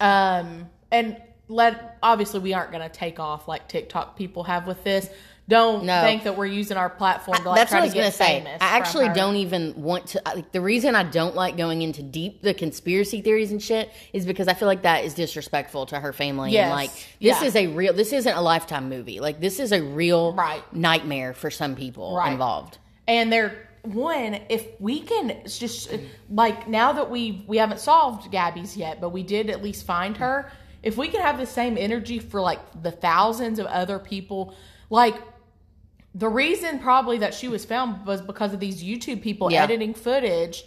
[0.00, 4.82] um, and let obviously we aren't going to take off like TikTok people have with
[4.84, 5.08] this.
[5.46, 6.00] Don't No.
[6.00, 8.12] think that we're using our platform to like That's try what I was to gonna
[8.12, 8.46] say.
[8.62, 9.14] I actually her.
[9.14, 10.22] don't even want to.
[10.24, 14.24] Like, the reason I don't like going into deep the conspiracy theories and shit is
[14.24, 16.52] because I feel like that is disrespectful to her family.
[16.52, 16.62] Yes.
[16.64, 16.90] And like
[17.20, 17.44] this Yeah.
[17.44, 17.92] is a real.
[17.92, 19.20] This isn't a lifetime movie.
[19.20, 20.62] Like this is a real Right.
[20.72, 22.32] nightmare for some people Right.
[22.32, 22.78] involved.
[23.06, 25.92] and they're one if we can it's just
[26.30, 30.16] like now that we we haven't solved gabby's yet but we did at least find
[30.16, 30.50] her
[30.82, 34.54] if we can have the same energy for like the thousands of other people
[34.90, 35.16] like
[36.14, 39.62] the reason probably that she was found was because of these youtube people Yeah.
[39.64, 40.64] editing footage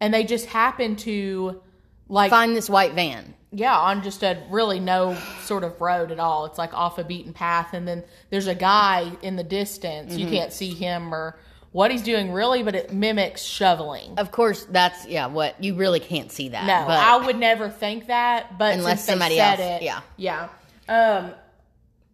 [0.00, 1.60] and they just happened to
[2.08, 3.34] like Find this white van.
[3.50, 6.44] yeah, on just a really no sort of road at all.
[6.44, 10.12] It's like off a beaten path, and then there's a guy in the distance.
[10.12, 10.18] Mm-hmm.
[10.20, 11.38] You can't see him or
[11.74, 14.14] what he's doing really, but it mimics shoveling.
[14.16, 15.26] Of course, that's yeah.
[15.26, 16.66] What you really can't see that.
[16.66, 20.00] No, but I would never think that, but Unless somebody said else- it, yeah.
[20.16, 20.48] yeah.
[20.88, 21.32] Um,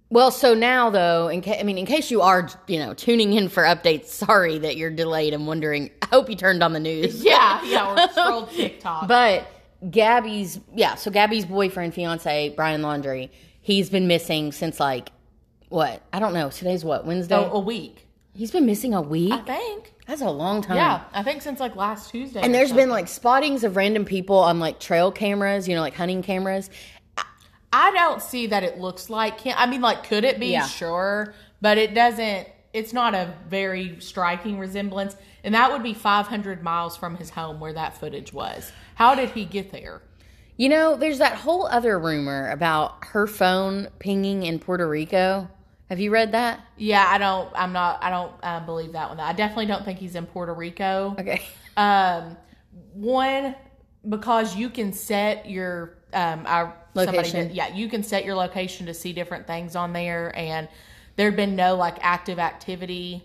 [0.09, 3.35] Well, so now though, in case I mean, in case you are, you know, tuning
[3.35, 5.91] in for updates, sorry that you're delayed and wondering.
[6.01, 7.23] I hope you turned on the news.
[7.25, 9.09] yeah, yeah, or scrolled TikTok.
[9.09, 9.47] But
[9.91, 13.29] Gabby's, yeah, so Gabby's boyfriend, fiance, Brian Laundrie,
[13.61, 15.11] he's been missing since like
[15.69, 16.03] what?
[16.15, 16.49] I don't know.
[16.49, 17.37] Today's what Wednesday.
[17.37, 19.33] oh, a week, he's been missing a week.
[19.33, 19.95] I think.
[20.07, 20.77] That's a long time.
[20.77, 22.41] Yeah, I think since like last Tuesday.
[22.41, 25.95] And there's been like spottings of random people on like trail cameras, you know, like
[25.95, 26.69] hunting cameras.
[27.73, 29.55] I don't see that it looks like him.
[29.57, 30.49] I mean, like, could it be?
[30.49, 30.67] Yeah.
[30.67, 32.49] Sure, but it doesn't.
[32.73, 37.61] It's not a very striking resemblance, and that would be 500 miles from his home
[37.61, 38.73] where that footage was.
[38.97, 40.03] How did he get there?
[40.57, 45.49] You know, there's that whole other rumor about her phone pinging in Puerto Rico.
[45.91, 46.61] Have you read that?
[46.77, 47.51] Yeah, I don't.
[47.55, 48.03] I'm not.
[48.03, 49.19] I don't uh, believe that one.
[49.19, 51.17] I definitely don't think he's in Puerto Rico.
[51.19, 51.43] Okay.
[51.77, 52.37] Um,
[52.95, 53.55] one
[54.09, 57.49] because you can set your um our somebody Location.
[57.49, 60.69] did- yeah, you can set your location to see different things on there, and
[61.17, 63.25] there'd been no like active activity.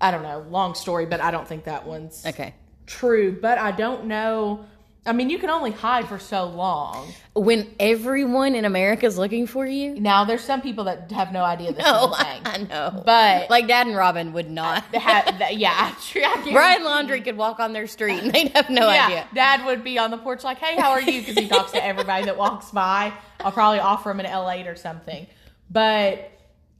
[0.00, 0.44] I don't know.
[0.50, 2.54] Long story, but I don't think that one's Okay.
[2.86, 3.38] true.
[3.40, 4.64] But I don't know.
[5.06, 7.10] I mean, you can only hide for so long.
[7.34, 9.98] When everyone in America is looking for you?
[9.98, 12.42] Now, there's some people that have no idea this No, is a thing.
[12.44, 13.02] I know.
[13.06, 14.84] But like Dad and Robin would not.
[14.94, 18.68] ha- th- yeah, I, I Brian Laundrie could walk on their street and they'd have
[18.68, 19.28] no yeah, idea.
[19.34, 21.82] Dad would be on the porch like, "Hey, how are you?" Because he talks to
[21.84, 23.12] everybody that walks by.
[23.40, 25.26] I'll probably offer him an L8 or something.
[25.70, 26.30] But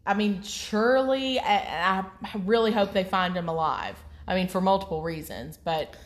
[0.06, 2.04] I mean, surely, I, I
[2.44, 3.96] really hope they find him alive.
[4.28, 5.96] I mean, for multiple reasons, but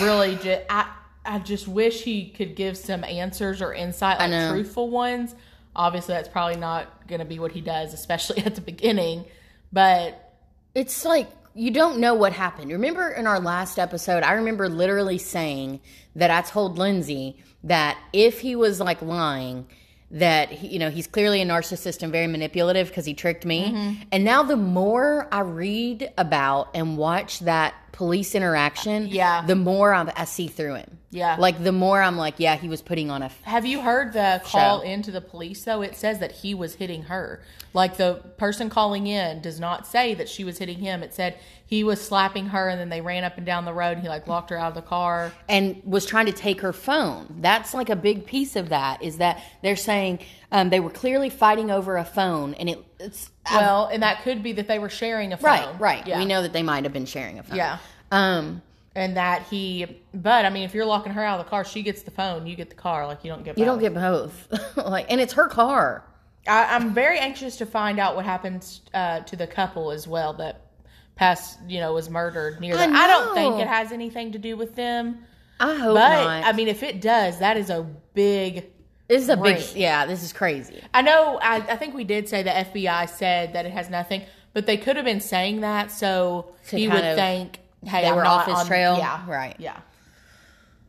[0.00, 0.90] really, just, I
[1.24, 5.34] I just wish he could give some answers or insight, like truthful ones.
[5.74, 9.24] Obviously, that's probably not going to be what he does, especially at the beginning.
[9.72, 10.34] But
[10.74, 12.70] It's like you don't know what happened.
[12.72, 15.80] Remember in our last episode, I remember literally saying
[16.16, 19.66] that I told Lindsay that if he was like lying,
[20.10, 23.70] that he, you know he's clearly a narcissist and very manipulative because he tricked me.
[23.70, 24.02] Mm-hmm.
[24.12, 29.44] And now the more I read about and watch that police interaction, Yeah.
[29.46, 30.98] the more I'm, I see through him.
[31.10, 31.36] Yeah.
[31.38, 33.26] like the more I'm like, yeah, he was putting on a.
[33.26, 34.86] f- Have you heard the call Show.
[34.86, 35.82] into the police though?
[35.82, 37.42] It says that he was hitting her.
[37.74, 41.02] Like the person calling in does not say that she was hitting him.
[41.02, 43.92] It said he was slapping her and then they ran up and down the road
[43.92, 45.30] and he like locked her out of the car.
[45.50, 47.26] and was trying to take her phone.
[47.40, 51.28] That's like a big piece of that is that they're saying um, they were clearly
[51.28, 54.88] fighting over a phone, and it, it's Well, and that could be that they were
[54.88, 55.50] sharing a phone.
[55.50, 56.06] right, right.
[56.06, 56.18] Yeah.
[56.18, 57.56] We know that they might have been sharing a phone.
[57.56, 57.78] Yeah.
[58.10, 58.62] Um,
[58.94, 61.82] And that he but I mean if you're locking her out of the car, she
[61.82, 63.06] gets the phone, you get the car.
[63.06, 63.94] Like you don't get you don't both.
[63.94, 64.76] get both.
[64.86, 66.04] like, and it's her car.
[66.46, 70.32] I, I'm very anxious to find out what happens uh, to the couple as well
[70.34, 70.66] that
[71.14, 72.84] passed, you know, was murdered near I.
[72.84, 75.24] I don't think it has anything to do with them.
[75.60, 76.44] I hope But not.
[76.44, 77.82] I mean, if it does, that is a
[78.14, 78.66] big.
[79.12, 80.80] This is a big, yeah, this is crazy.
[80.94, 81.38] I know.
[81.42, 84.22] I, I think we did say the FBI said that it has nothing,
[84.54, 88.02] but they could have been saying that so To he kind would of- think, "Hey,
[88.02, 88.96] they I'm were not off his on- trail?
[88.96, 89.54] Yeah, Right.
[89.58, 89.76] Yeah.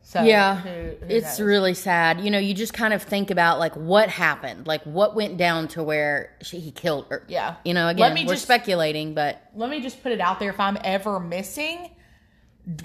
[0.03, 1.41] So Yeah, who- who it's knows?
[1.41, 2.21] really sad.
[2.21, 5.67] You know, you just kind of think about like what happened, like what went down
[5.69, 7.23] to where she, he killed her.
[7.27, 7.55] Yeah.
[7.65, 10.39] You know, Let again, me we're just- speculating, but Let me just put it out
[10.39, 10.51] there.
[10.51, 11.89] If I'm ever missing,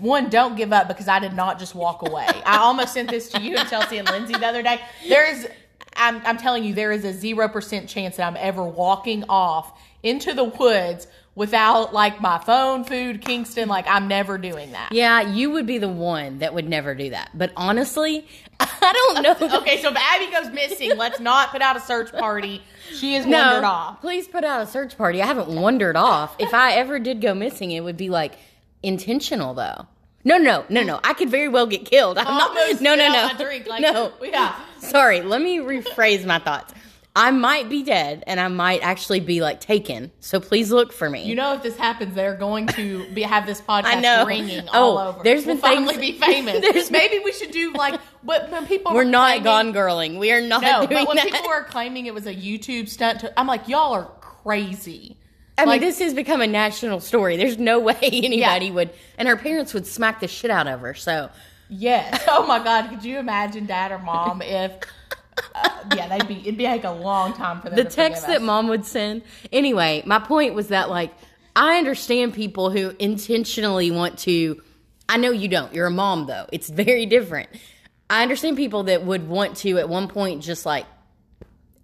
[0.01, 2.27] one, don't give up because I did not just walk away.
[2.45, 4.81] I almost sent this to you and Chelsea and Lindsay the other day.
[5.09, 5.47] There is,
[5.97, 9.79] I'm, I'm telling you, there is a zero percent chance that I'm ever walking off
[10.03, 13.69] into the woods without like my phone, food, Kingston.
[13.69, 14.91] Like I'm never doing that.
[14.91, 17.31] yeah, you would be the one that would never do that.
[17.35, 18.27] But honestly,
[18.61, 19.59] I don't know.
[19.61, 22.63] Okay, so if Abby goes missing, let's not put out a search party.
[22.93, 24.01] She is No, wandered off.
[24.01, 25.23] please put out a search party.
[25.23, 26.35] I haven't wandered off.
[26.41, 28.33] If I ever did go missing, it would be like
[28.83, 29.87] intentional though.
[30.25, 31.01] No, no, no, no.
[31.05, 32.19] I could very well get killed.
[32.19, 32.81] I'm not.
[32.83, 33.31] No, no, no.
[33.39, 34.13] drink, like, no.
[34.23, 34.55] yeah.
[34.79, 35.23] Sorry.
[35.23, 36.75] Let me rephrase my thoughts.
[37.17, 40.13] I might be dead, and I might actually be like taken.
[40.21, 41.25] So please look for me.
[41.25, 44.25] You know, if this happens, they're going to be have this podcast I know.
[44.27, 45.23] ringing Oh, all over.
[45.25, 46.61] there's we'll been finally things- be famous.
[46.61, 50.19] there's Maybe we should do like what when people we're not claiming- gone girling.
[50.19, 51.27] We are not No, doing but when that.
[51.27, 55.17] people were claiming it was a YouTube stunt, to, I'm like, y'all are crazy.
[55.59, 57.37] I mean, this has become a national story.
[57.37, 60.95] There's no way anybody would, and her parents would smack the shit out of her.
[60.95, 61.31] So
[61.69, 62.25] Yes.
[62.29, 62.89] Oh my God.
[62.89, 64.73] Could you imagine dad or mom if?
[65.55, 66.41] Uh, yeah, they'd be.
[66.41, 67.77] It'd be like a long time for them.
[67.77, 69.23] the text that mom would send.
[69.53, 71.13] Anyway, my point was that like
[71.55, 74.61] I understand people who intentionally want to.
[75.09, 75.73] I know you don't.
[75.75, 76.47] You're a mom though.
[76.53, 77.49] It's very different.
[78.11, 80.87] I understand people that would want to at one point just like,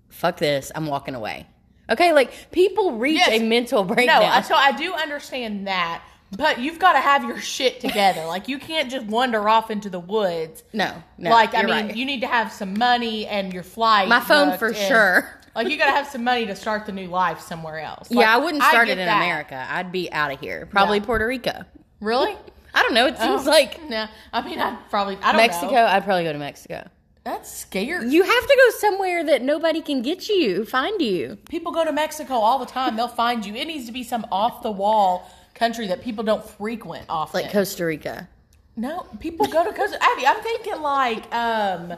[0.09, 1.47] fuck this, I'm walking away.
[1.91, 3.41] Okay, like people reach Yes.
[3.41, 4.23] a mental No, breakdown.
[4.25, 6.03] I- so I do understand that,
[6.37, 8.25] but you've got to have your shit together.
[8.27, 10.63] like you can't just wander off into the woods.
[10.73, 11.31] no, no.
[11.31, 11.97] like I mean, right.
[11.97, 14.09] you need to have some money and your flight.
[14.09, 15.41] my phone for and- sure.
[15.57, 18.09] Like you got to have some money to start the new life somewhere else.
[18.11, 19.19] yeah, I wouldn't start get it in that.
[19.23, 19.65] America.
[19.71, 20.67] I'd be out of here.
[20.69, 21.05] Probably Yeah.
[21.05, 21.65] Puerto Rico.
[22.01, 22.37] Really?
[22.75, 23.07] I don't know.
[23.07, 24.07] It oh, seems Oh, like no.
[24.33, 25.71] I mean, I'd probably I don't Mexico.
[25.71, 25.87] know.
[25.87, 26.89] I'd probably go to Mexico.
[27.25, 28.09] That's scary.
[28.11, 31.39] You have to go somewhere that nobody can get you, find you.
[31.49, 32.97] People go to Mexico all the time.
[32.97, 33.55] They'll find you.
[33.55, 37.43] It needs to be some off the wall country that people don't frequent often.
[37.43, 38.29] Like Costa Rica.
[38.77, 39.99] No, people go to Costa.
[40.03, 41.95] Abby, I'm thinking like um,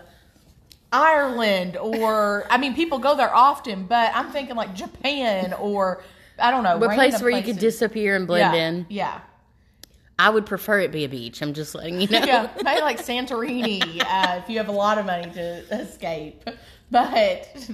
[0.92, 6.04] Ireland or I mean, people go there often, but I'm thinking like Japan or
[6.38, 8.86] I don't know, A place where you could disappear and blend yeah, in.
[8.88, 9.20] Yeah,
[10.18, 11.42] I would prefer it be a beach.
[11.42, 12.24] I'm just letting you know.
[12.24, 16.48] yeah, maybe like Santorini uh, if you have a lot of money to escape.
[16.90, 17.08] But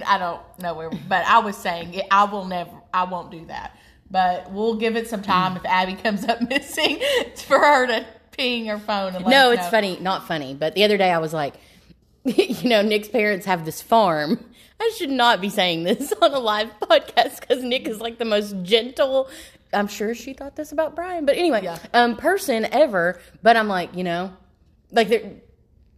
[0.07, 0.91] I don't know where.
[0.91, 2.71] But I was saying it, I will never.
[2.93, 3.77] I won't do that.
[4.11, 5.57] But we'll give it some time.
[5.57, 9.15] If Abby comes up missing, it's for her to ping her phone.
[9.15, 9.71] And let No, it's know.
[9.71, 9.99] funny.
[10.01, 10.55] Not funny.
[10.55, 11.55] But the other day I was like,
[12.25, 14.45] you know, Nick's parents have this farm.
[14.81, 18.25] I should not be saying this on a live podcast because Nick is like the
[18.25, 19.29] most gentle.
[19.73, 21.79] I'm sure she thought this about Brian, but anyway, Yeah.
[21.95, 23.21] um, person ever.
[23.43, 24.33] But I'm like, you know,
[24.91, 25.09] like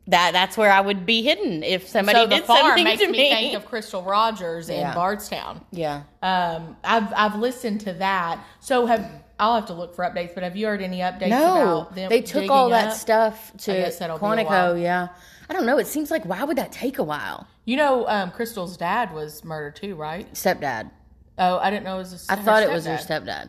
[0.06, 0.32] that.
[0.32, 3.08] That's where I would be hidden if somebody So the did farm something makes to
[3.10, 5.64] me, think of Crystal Rogers in Bardstown.
[5.70, 8.38] yeah, Um, I've I've listened to that.
[8.60, 9.10] So have
[9.40, 10.32] I'll have to look for updates.
[10.34, 12.08] But have you heard any updates no, about them?
[12.08, 12.94] they took all that up?
[12.96, 14.74] stuff to I guess that'll be a while.
[14.74, 14.80] Quantico.
[14.82, 15.08] Yeah,
[15.50, 15.78] I don't know.
[15.78, 17.48] It seems like why would that take a while?
[17.64, 20.30] You know, um, Crystal's dad was murdered too, right?
[20.34, 20.90] Stepdad.
[21.38, 22.28] Oh, I didn't know it was.
[22.28, 23.48] A, I thought it was her stepdad.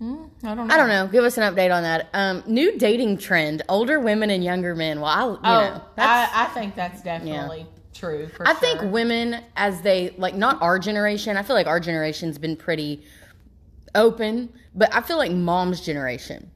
[0.00, 0.74] I don't know.
[0.74, 1.08] I don't know.
[1.08, 2.08] Give us an update on that.
[2.14, 5.00] Um, new dating trend: older women and younger men.
[5.00, 8.28] Well, I, you Oh, know, I, I think that's definitely true.
[8.28, 8.60] For I sure.
[8.60, 11.36] think women, as they like, not our generation.
[11.36, 13.02] I feel like our generation's been pretty
[13.94, 16.50] open, but I feel like mom's generation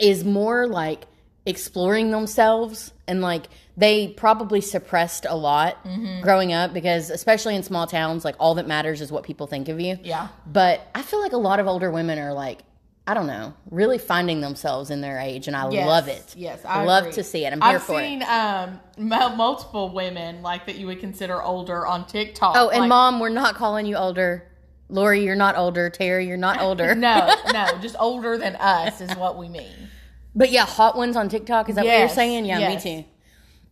[0.00, 1.04] is more like
[1.46, 6.22] exploring themselves and like they probably suppressed a lot Mm-hmm.
[6.22, 9.68] growing up because especially in small towns like all that matters is what people think
[9.68, 10.28] of you Yeah.
[10.46, 12.60] but i feel like a lot of older women are like
[13.06, 16.60] i don't know really finding themselves in their age and i Yes, love it Yes,
[16.64, 17.12] I love agree.
[17.14, 20.76] to see it i'm here I've for seen it um, mul- multiple women like that
[20.76, 22.54] you would consider older on TikTok.
[22.56, 24.48] oh and like, mom we're not calling you older
[24.88, 29.14] lori you're not older terry you're not older No, no, just older than us is
[29.16, 29.90] what we mean.
[30.34, 32.44] But yeah hot ones on tiktok is that what you're Yes, saying?
[32.44, 32.84] Yeah yes.
[32.84, 33.08] me too.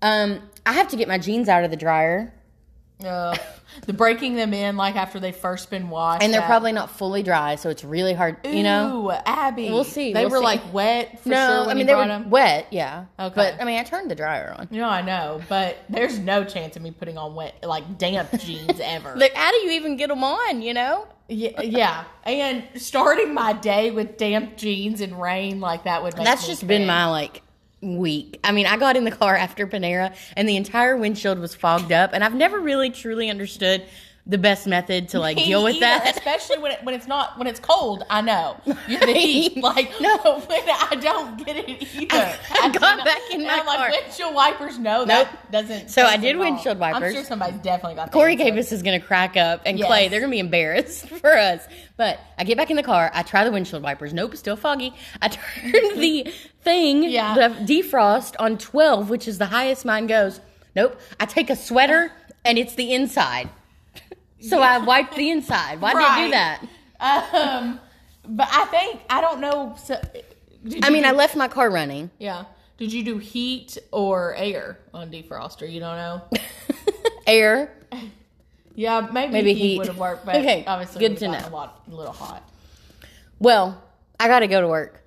[0.02, 2.32] Um i have to get my jeans out of the dryer
[3.04, 3.36] Uh,
[3.86, 6.46] the breaking them in like after they've first been washed, and they're out.
[6.46, 8.36] probably not fully dry, so it's really hard.
[8.44, 9.70] You know, Ooh, Abby.
[9.70, 10.44] We'll see, They we'll were see.
[10.44, 11.20] like wet.
[11.20, 12.30] For no, sure I mean they were brought 'em.
[12.30, 13.06] wet, yeah.
[13.18, 13.34] Okay.
[13.34, 14.68] but I mean I turned the dryer on.
[14.70, 18.78] No, I know, but there's no chance of me putting on wet, like damp jeans
[18.80, 19.14] ever.
[19.16, 20.62] Like, how do you even get them on?
[20.62, 26.02] You know, yeah, yeah, and starting my day with damp jeans and rain like that
[26.02, 26.16] would.
[26.16, 27.42] Make that's just been my like
[27.82, 28.38] week.
[28.44, 31.92] I mean, I got in the car after Panera and the entire windshield was fogged
[31.92, 33.84] up, and I've never really truly understood
[34.24, 36.16] the best method to like Me deal with either, that.
[36.16, 38.04] especially when it, when it's not when it's cold.
[38.08, 38.56] I know
[38.88, 39.50] you.
[39.60, 40.14] Like no,
[40.50, 42.06] I don't get it either.
[42.16, 43.90] I- I do got back in my I'm like, car.
[43.90, 44.78] windshield wipers.
[44.78, 45.26] No, Nope.
[45.28, 45.90] that doesn't.
[45.90, 47.02] So I did windshield wipers.
[47.02, 48.12] I'm sure somebody's definitely got.
[48.12, 48.36] Corey.
[48.36, 49.88] Capus is going to crack up, and Yes.
[49.88, 51.66] Clay, they're going to be embarrassed for us.
[51.96, 54.14] But I get back in the car, I try the windshield wipers.
[54.14, 54.94] Nope, still foggy.
[55.20, 57.34] I turn the thing, Yeah.
[57.34, 60.40] the defrost on 12, which is the highest mine goes.
[60.76, 61.00] Nope.
[61.20, 62.12] I take a sweater,
[62.44, 63.50] and it's the inside.
[64.42, 65.80] So I wiped the inside.
[65.80, 66.62] Why did I do that?
[67.00, 67.80] Um,
[68.28, 69.76] but I think I don't know.
[69.82, 69.94] So,
[70.82, 72.10] I mean, do- I left my car running.
[72.18, 72.44] yeah.
[72.78, 75.70] Did you do heat or air on defroster?
[75.70, 76.22] You don't know.
[77.28, 77.70] Air.
[78.74, 79.78] Yeah, maybe, Maybe heat, heat.
[79.78, 81.38] would have worked, but Okay, obviously good to know.
[81.46, 82.42] A, lot, a little hot.
[83.38, 83.80] Well,
[84.18, 85.00] I got to go to work.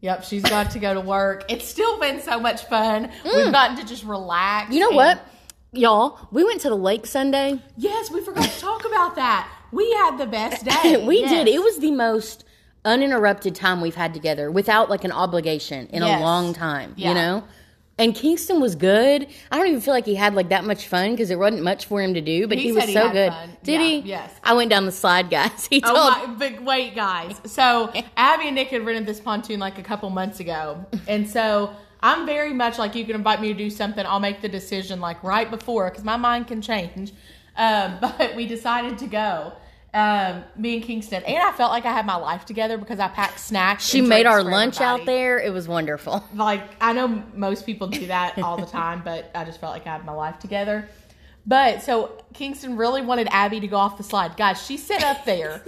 [0.00, 1.44] Yep, she's got to go to work.
[1.48, 3.10] It's still been so much fun.
[3.24, 4.70] We've gotten to just relax.
[4.70, 4.74] Mm.
[4.74, 5.24] You know what?
[5.74, 7.60] Y'all, we went to the lake Sunday.
[7.76, 9.48] Yes, we forgot to talk about that.
[9.72, 11.04] We had the best day.
[11.04, 11.30] we Yes.
[11.30, 11.48] did.
[11.48, 12.44] It was the most
[12.84, 16.20] uninterrupted time we've had together without like an obligation in Yes.
[16.20, 17.08] a long time, Yeah.
[17.08, 17.44] you know?
[17.96, 19.28] And Kingston was good.
[19.52, 21.86] I don't even feel like he had like that much fun because there wasn't much
[21.86, 23.30] for him to do, but He he, was he so good.
[23.32, 23.56] fun.
[23.62, 23.98] Did Yeah, he?
[24.00, 24.30] yes.
[24.42, 25.66] I went down the slide, guys.
[25.70, 26.34] He oh, told Oh my!
[26.34, 27.40] But wait, guys.
[27.46, 31.70] So Abby and Nick had rented this pontoon like a couple months ago, and so
[32.04, 34.04] I'm very much like you can invite me to do something.
[34.04, 37.14] I'll make the decision like right before because my mind can change.
[37.56, 39.54] Um, but we decided to go.
[39.94, 43.06] Um, me and Kingston, and I felt like I had my life together because I
[43.08, 43.86] packed snacks.
[43.86, 45.38] she made our lunch out there.
[45.38, 46.22] It was wonderful.
[46.34, 49.86] like I know most people do that all the time, but I just felt like
[49.86, 50.88] I had my life together.
[51.46, 54.36] But so Kingston really wanted Abby to go off the slide.
[54.36, 55.62] Guys, she sat up there.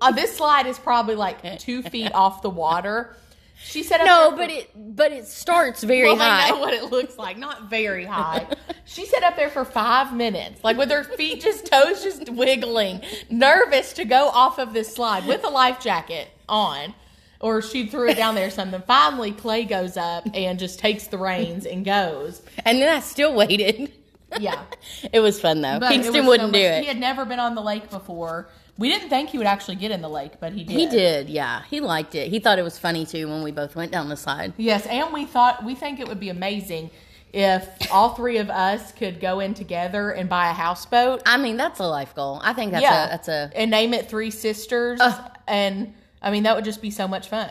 [0.00, 3.16] uh, this slide is probably like two feet off the water.
[3.58, 6.60] She said up No, but for- it but it starts very well, I know high.
[6.60, 7.36] what it looks like.
[7.38, 8.46] Not very high.
[8.84, 13.02] She sat up there for five minutes, like with her feet just toes just wiggling,
[13.30, 16.94] nervous to go off of this slide with a life jacket on.
[17.40, 18.82] Or she threw it down there or something.
[18.86, 22.40] Finally, Clay goes up and just takes the reins and goes.
[22.64, 23.92] And then I still waited.
[24.38, 24.62] Yeah.
[25.12, 25.78] It was fun though.
[25.78, 26.80] But Kingston wouldn't much- do it.
[26.82, 28.48] He had never been on the lake before.
[28.78, 30.76] We didn't think he would actually get in the lake, but he did.
[30.76, 31.62] He did, yeah.
[31.70, 32.28] He liked it.
[32.28, 34.52] He thought it was funny too when we both went down the slide.
[34.56, 36.90] Yes, and we thought we think it would be amazing
[37.32, 41.22] if all three of us could go in together and buy a houseboat.
[41.26, 42.40] I mean, that's a life goal.
[42.42, 45.30] I think that's yeah, a that's a and name it Three Sisters, Ugh.
[45.46, 47.50] and I mean that would just be so much fun.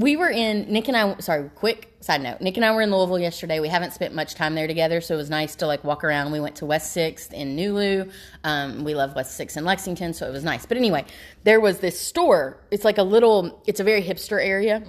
[0.00, 2.40] We were in Nick and I sorry, quick side note.
[2.40, 3.60] Nick and I were in Louisville yesterday.
[3.60, 6.32] We haven't spent much time there together, so it was nice to like walk around.
[6.32, 8.10] We went to West Sixth in Nulu.
[8.42, 10.64] Um, we love West Sixth in Lexington, so it was nice.
[10.64, 11.04] But anyway,
[11.44, 12.58] there was this store.
[12.70, 14.82] It's like a little it's a very hipster area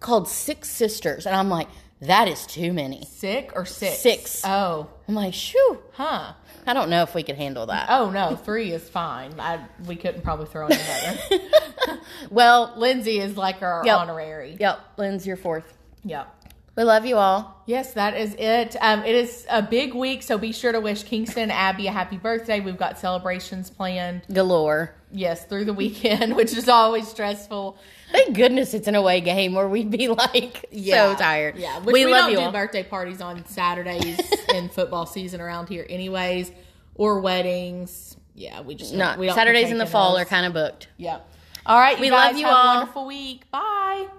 [0.00, 1.26] called Six Sisters.
[1.26, 1.68] And I'm like,
[2.06, 3.04] that is too many.
[3.04, 3.98] Sick or six?
[3.98, 4.42] Six.
[4.44, 5.78] Oh, I'm like, shoo.
[5.92, 6.32] huh.
[6.66, 7.88] I don't know if we could handle that.
[7.90, 9.38] Oh no, three is fine.
[9.38, 12.00] I we couldn't probably throw in another.
[12.30, 13.98] Well, Lindsay is like our Yep.
[13.98, 14.56] honorary.
[14.58, 15.76] yep, Lynn's your fourth.
[16.04, 16.28] Yep.
[16.76, 17.62] We love you all.
[17.66, 18.76] Yes, that is it.
[18.80, 21.92] Um, it is a big week, so be sure to wish Kingston and Abby a
[21.92, 22.58] happy birthday.
[22.60, 24.22] We've got celebrations planned.
[24.32, 24.94] Galore.
[25.12, 27.78] Yes, through the weekend, which is always stressful.
[28.14, 31.56] Thank goodness it's an away game where we'd be like so tired.
[31.56, 32.52] Yeah, which we, we, love don't you do all.
[32.52, 34.20] birthday parties on Saturdays
[34.54, 36.52] in football season around here, anyways,
[36.94, 38.16] or weddings.
[38.36, 40.88] Yeah, we just No, we Saturdays in the fall are kind of booked.
[40.96, 41.18] Yeah.
[41.66, 42.76] All right, you We guys love you have all.
[42.76, 43.50] wonderful week.
[43.50, 44.06] Bye.